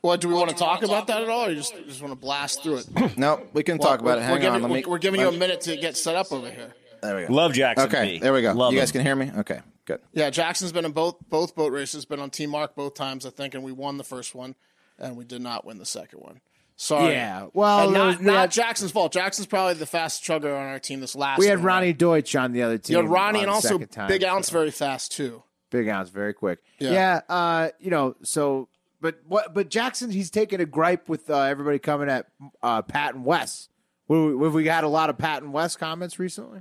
[0.00, 2.12] What do we want to talk about that at all, or you just just want
[2.12, 3.16] to blast through it?
[3.18, 4.22] No, we can talk about it.
[4.22, 4.62] We're Hang giving, on.
[4.62, 4.84] Let we're, me.
[4.86, 6.72] we're giving you a minute to get set up over here.
[7.02, 7.32] There we go.
[7.32, 7.86] Love Jackson.
[7.88, 8.12] Okay.
[8.14, 8.18] P.
[8.20, 8.52] There we go.
[8.52, 9.00] Love you guys him.
[9.00, 9.30] can hear me.
[9.40, 9.60] Okay.
[9.84, 10.00] Good.
[10.14, 12.06] Yeah, Jackson's been in both both boat races.
[12.06, 14.54] Been on Team Mark both times, I think, and we won the first one,
[14.98, 16.40] and we did not win the second one.
[16.76, 17.12] Sorry.
[17.12, 19.12] Yeah, well, And there not, was- we not had- Jackson's fault.
[19.12, 21.38] Jackson's probably the fastest chugger on our team this last.
[21.38, 21.66] We had one.
[21.66, 22.96] Ronnie Deutsch on the other team.
[22.96, 25.42] You had Ronnie on and the also second time, Big so- Ounce very fast too.
[25.70, 26.60] Big ounce, very quick.
[26.78, 26.92] Yeah.
[26.92, 28.68] Yeah, uh, you know, so
[29.04, 29.52] but what?
[29.52, 32.26] But Jackson, he's taking a gripe with uh, everybody coming at
[32.62, 33.68] uh, Pat and Wes.
[34.08, 36.60] Have we, have we had a lot of Pat and Wes comments recently?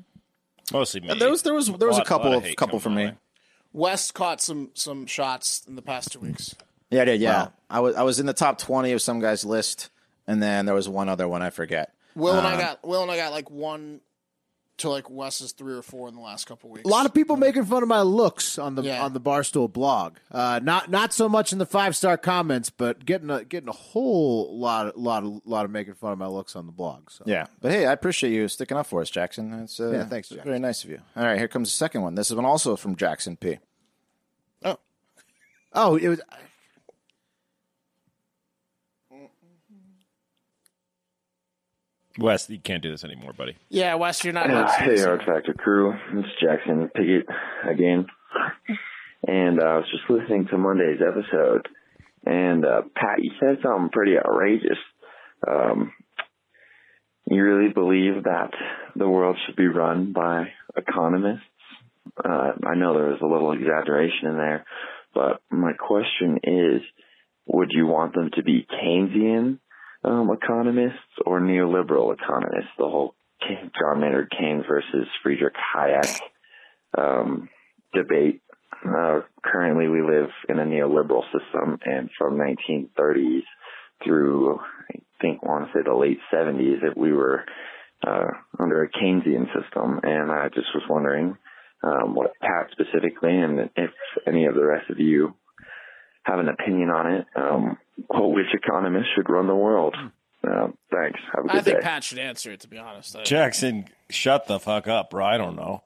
[0.73, 1.17] Mostly me.
[1.17, 3.05] There was there was there was a lot- couple lot of couple coming from me.
[3.05, 3.13] way.
[3.71, 6.53] Wes caught some some shots in the past two weeks.
[6.91, 7.47] Yeah, yeah, yeah.
[7.69, 9.89] I was I was in the top twenty of some guy's list,
[10.27, 11.93] and then there was one other one I forget.
[12.13, 14.01] Will and Uh, I got Will and I got like one
[14.77, 16.85] to like Wes's three or four in the last couple weeks.
[16.85, 19.03] A lot of people making fun of my looks on the Yeah.
[19.03, 20.15] on the Barstool blog.
[20.31, 23.73] Uh, not not so much in the five star comments, but getting a getting a
[23.73, 27.11] whole lot lot of lot of making fun of my looks on the blog.
[27.11, 29.51] So Yeah, but hey, I appreciate you sticking up for us, Jackson.
[29.51, 30.45] That's uh, Yeah, thanks, Jackson.
[30.45, 31.01] Very nice of you.
[31.15, 32.15] All right, here comes the second one.
[32.15, 33.59] This is one also from Jackson P.
[34.65, 34.77] Oh,
[35.73, 36.21] oh, it was.
[42.19, 43.57] Wes, you can't do this anymore, buddy.
[43.69, 44.49] yeah, Wes, you're not.
[44.49, 45.93] Uh, hey, Hard Factor crew.
[46.13, 47.25] It's Jackson Piggott
[47.67, 48.05] again.
[49.27, 51.67] And uh, I was just listening to Monday's episode.
[52.25, 54.77] And uh, Pat, you said something pretty outrageous.
[55.47, 55.91] Um,
[57.25, 58.51] you really believe that
[58.95, 61.41] the world should be run by economists?
[62.23, 64.65] Uh, I know there was a little exaggeration in there,
[65.13, 66.81] but my question is,
[67.45, 69.59] would you want them to be Keynesian
[70.03, 72.71] um, economists or neoliberal economists?
[72.77, 73.15] The whole
[73.79, 76.19] John Maynard Keynes versus Friedrich Hayek
[76.97, 77.49] um,
[77.93, 78.41] debate.
[78.85, 83.43] Uh, currently, we live in a neoliberal system, and from 1930s
[84.03, 87.45] through I think I want to say the late 70s, that we were
[88.05, 88.27] uh,
[88.59, 91.37] under a Keynesian system, and I just was wondering
[91.83, 93.91] um, what Pat specifically, and if
[94.27, 95.33] any of the rest of you
[96.23, 97.77] have an opinion on it, um,
[98.09, 99.95] well, which economist should run the world?
[100.45, 101.19] Uh, thanks.
[101.33, 101.83] Have a good I think day.
[101.83, 102.59] Pat should answer it.
[102.61, 105.25] To be honest, I- Jackson, shut the fuck up, bro.
[105.25, 105.83] I don't know.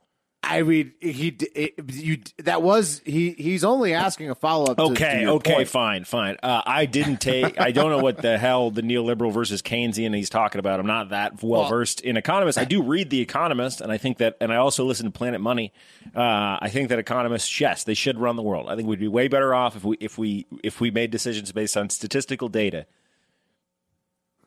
[0.50, 3.32] I mean, he it, you that was he.
[3.32, 4.80] He's only asking a follow up.
[4.80, 5.68] Okay, to okay, point.
[5.68, 6.38] fine, fine.
[6.42, 7.60] Uh, I didn't take.
[7.60, 10.80] I don't know what the hell the neoliberal versus Keynesian he's talking about.
[10.80, 12.58] I'm not that well versed in economists.
[12.58, 15.42] I do read The Economist, and I think that, and I also listen to Planet
[15.42, 15.74] Money.
[16.16, 18.70] Uh, I think that economists, yes, they should run the world.
[18.70, 21.52] I think we'd be way better off if we if we if we made decisions
[21.52, 22.86] based on statistical data.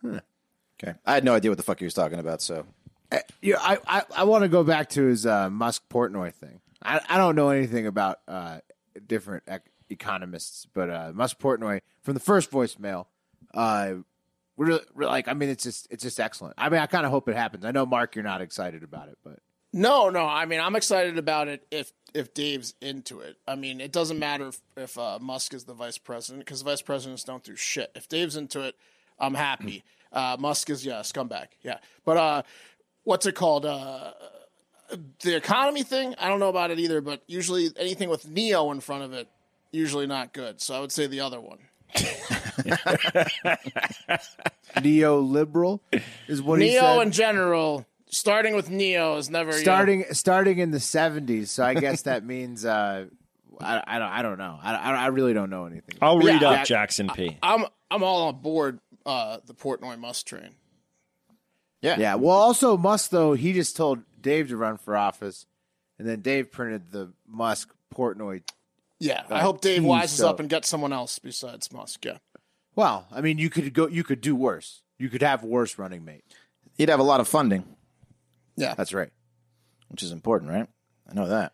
[0.02, 2.40] Okay, I had no idea what the fuck he was talking about.
[2.40, 2.64] So
[3.42, 6.60] Yeah, I I, I want to go back to his uh, Musk Portnoy thing.
[6.82, 8.58] I I don't know anything about uh,
[9.06, 13.06] different ec- economists, but uh, Musk Portnoy from the first voicemail,
[13.54, 13.94] uh,
[14.56, 16.54] really, really like I mean it's just it's just excellent.
[16.58, 17.64] I mean I kind of hope it happens.
[17.64, 19.38] I know Mark, you're not excited about it, but
[19.72, 20.26] No, no.
[20.26, 23.36] I mean, I'm excited about it if if Dave's into it.
[23.46, 26.82] I mean, it doesn't matter if, if uh, Musk is the vice president because vice
[26.82, 27.90] presidents don't do shit.
[27.94, 28.74] If Dave's into it,
[29.18, 29.84] I'm happy.
[30.12, 31.46] Uh, Musk is yeah, scumbag.
[31.62, 32.42] Yeah, but uh,
[33.04, 33.66] what's it called?
[33.66, 34.12] Uh,
[35.22, 38.80] the economy thing, I don't know about it either, but usually anything with Neo in
[38.80, 39.28] front of it,
[39.72, 40.60] usually not good.
[40.60, 41.58] So I would say the other one.
[44.76, 45.80] Neoliberal
[46.28, 47.02] is what he Neo said.
[47.02, 51.48] in general, starting with Neo is never you know, starting starting in the 70s.
[51.48, 53.06] So I guess that means uh,
[53.60, 54.58] I, I don't I don't know.
[54.62, 55.96] I, I I really don't know anything.
[56.00, 56.64] I'll read Yeah, up yeah.
[56.64, 57.36] Jackson P.
[57.42, 60.54] I'm I'm all on board uh, the Portnoy Musk train.
[61.82, 61.96] Yeah.
[61.98, 62.14] Yeah.
[62.16, 65.46] Well, also Musk though he just told Dave to run for office,
[65.98, 68.42] and then Dave printed the Musk Portnoy.
[68.98, 72.04] Yeah, I uh, hope Dave geez, wises so- up and gets someone else besides Musk.
[72.04, 72.18] Yeah,
[72.76, 73.86] Well, I mean, you could go.
[73.86, 74.82] You could do worse.
[74.98, 76.24] You could have worse running mate.
[76.76, 77.64] He'd have a lot of funding,
[78.56, 78.74] yeah.
[78.74, 79.10] That's right.
[79.88, 80.68] which is important, right?
[81.10, 81.52] I know that.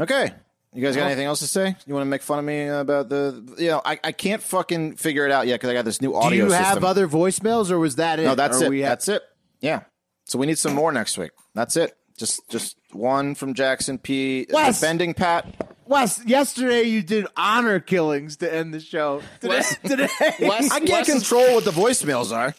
[0.00, 0.32] Okay.
[0.74, 1.74] You guys got anything else to say?
[1.86, 3.42] You want to make fun of me about the?
[3.56, 6.14] You know, I, I can't fucking figure it out yet because I got this new
[6.14, 6.46] audio.
[6.46, 8.24] Do audio you have other voicemails, or was that it?
[8.24, 8.70] No, that's Or it.
[8.70, 9.22] we have- That's it.
[9.66, 9.80] Yeah.
[10.24, 11.30] So we need some more next week.
[11.54, 11.96] That's it.
[12.16, 14.46] Just just one from Jackson P.
[14.50, 14.80] Wes!
[14.80, 15.44] Defending Pat.
[15.86, 19.22] Wes, yesterday you did honor killings to end the show.
[19.40, 20.08] Today, Wes- today
[20.40, 22.54] Wes, I can't Wes is- control what the voicemails are.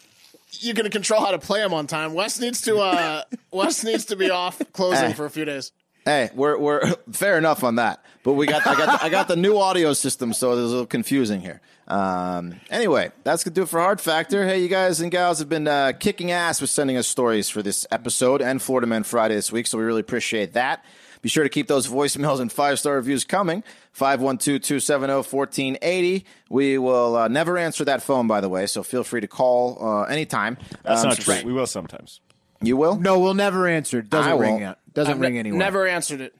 [0.60, 2.14] you can control how to play them on time.
[2.14, 5.12] Wes needs to uh Wes needs to be off closing Hey.
[5.14, 5.72] for a few days.
[6.08, 6.80] Hey, we're we're
[7.12, 8.02] fair enough on that.
[8.22, 10.68] But we got I got I got the new audio system, so it was a
[10.68, 11.60] little confusing here.
[11.86, 14.46] Um, anyway, that's gonna do it for Hard Factor.
[14.46, 17.62] Hey, you guys and gals have been uh, kicking ass with sending us stories for
[17.62, 20.84] this episode and Florida Man Friday this week, so we really appreciate that.
[21.20, 23.62] Be sure to keep those voicemails and five star reviews coming.
[23.92, 26.24] 512 270 1480.
[26.48, 29.78] We will uh, never answer that phone, by the way, so feel free to call
[29.84, 30.58] uh, anytime.
[30.84, 31.40] That's Um, not true.
[31.44, 32.20] We will sometimes.
[32.62, 32.96] You will?
[32.96, 34.00] no, we'll never answer.
[34.00, 34.64] It Doesn't I ring won't.
[34.64, 34.78] out.
[34.98, 35.58] Doesn't I've ring ne- anywhere.
[35.58, 36.34] Never answered it.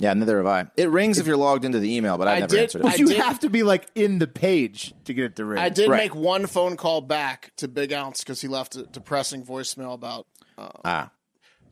[0.00, 0.66] Yeah, neither have I.
[0.76, 2.86] It rings if you're logged into the email, but I've I never did- answered it.
[2.86, 5.44] I But you did- have to be like in the page to get it to
[5.44, 5.58] ring.
[5.58, 5.98] I did Right.
[6.04, 10.26] make one phone call back to Big Ounce because he left a depressing voicemail about,
[10.56, 11.10] ah.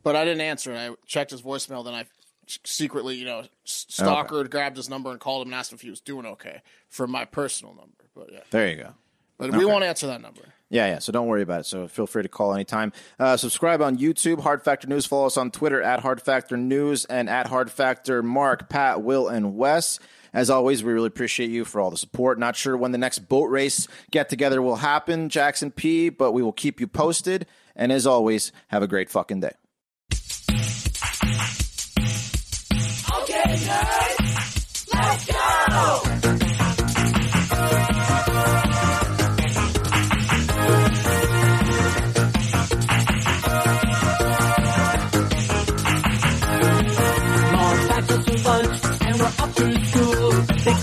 [0.03, 0.77] but I didn't answer it.
[0.77, 2.07] I checked his voicemail, then I
[2.65, 5.83] secretly, you know, s- stalkered, grabbed his number, and called him and asked him if
[5.83, 8.05] he was doing okay for my personal number.
[8.15, 8.95] But yeah, There you go.
[9.39, 10.43] but we won't answer that number.
[10.69, 10.99] Yeah, yeah.
[10.99, 11.67] So don't worry about it.
[11.67, 12.93] So feel free to call anytime.
[13.19, 15.07] Uh, subscribe on YouTube, Hard Factor News.
[15.07, 19.29] Follow us on Twitter at Hard Factor News and at Hard Factor Mark, Pat, Will,
[19.29, 20.01] and Wes.
[20.33, 22.39] As always, we really appreciate you for all the support.
[22.39, 26.43] Not sure when the next boat race get together will happen, Jackson P, but we
[26.43, 27.47] will keep you posted.
[27.75, 29.53] And as always, have a great fucking day.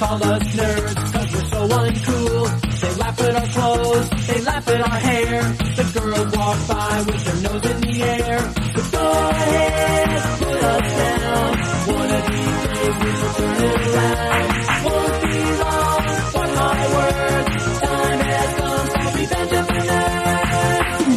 [0.03, 2.43] Call us nerds cause we're so uncool.
[2.81, 5.43] They laugh at our clothes, they laugh at our hair.
[5.77, 8.39] The girls walk by with their nose in the air.
[8.75, 11.51] But go ahead, put us down.
[11.99, 14.49] One of these days we will turn it around.
[14.85, 16.01] Won't be long,
[16.33, 17.51] mark my words.
[17.83, 21.07] Time has come for revenge of the nerds.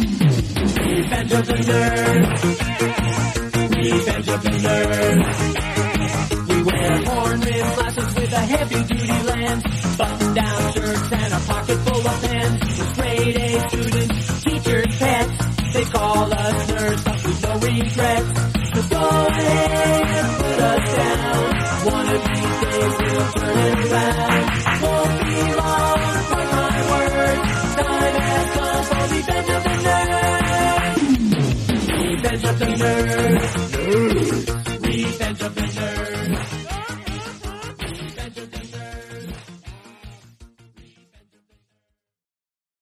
[0.87, 2.39] Revenge of the nerds.
[3.75, 5.56] Revenge of the nerds.
[8.71, 9.63] A duty lens,
[9.97, 12.79] button down shirts and a pocket full of pens.
[12.79, 15.73] We're straight A students, teachers' pets.
[15.73, 18.29] They call us nerds, but with no regrets.
[18.73, 21.93] So go ahead, and put us down.
[21.93, 24.36] One of these days we'll turn it around.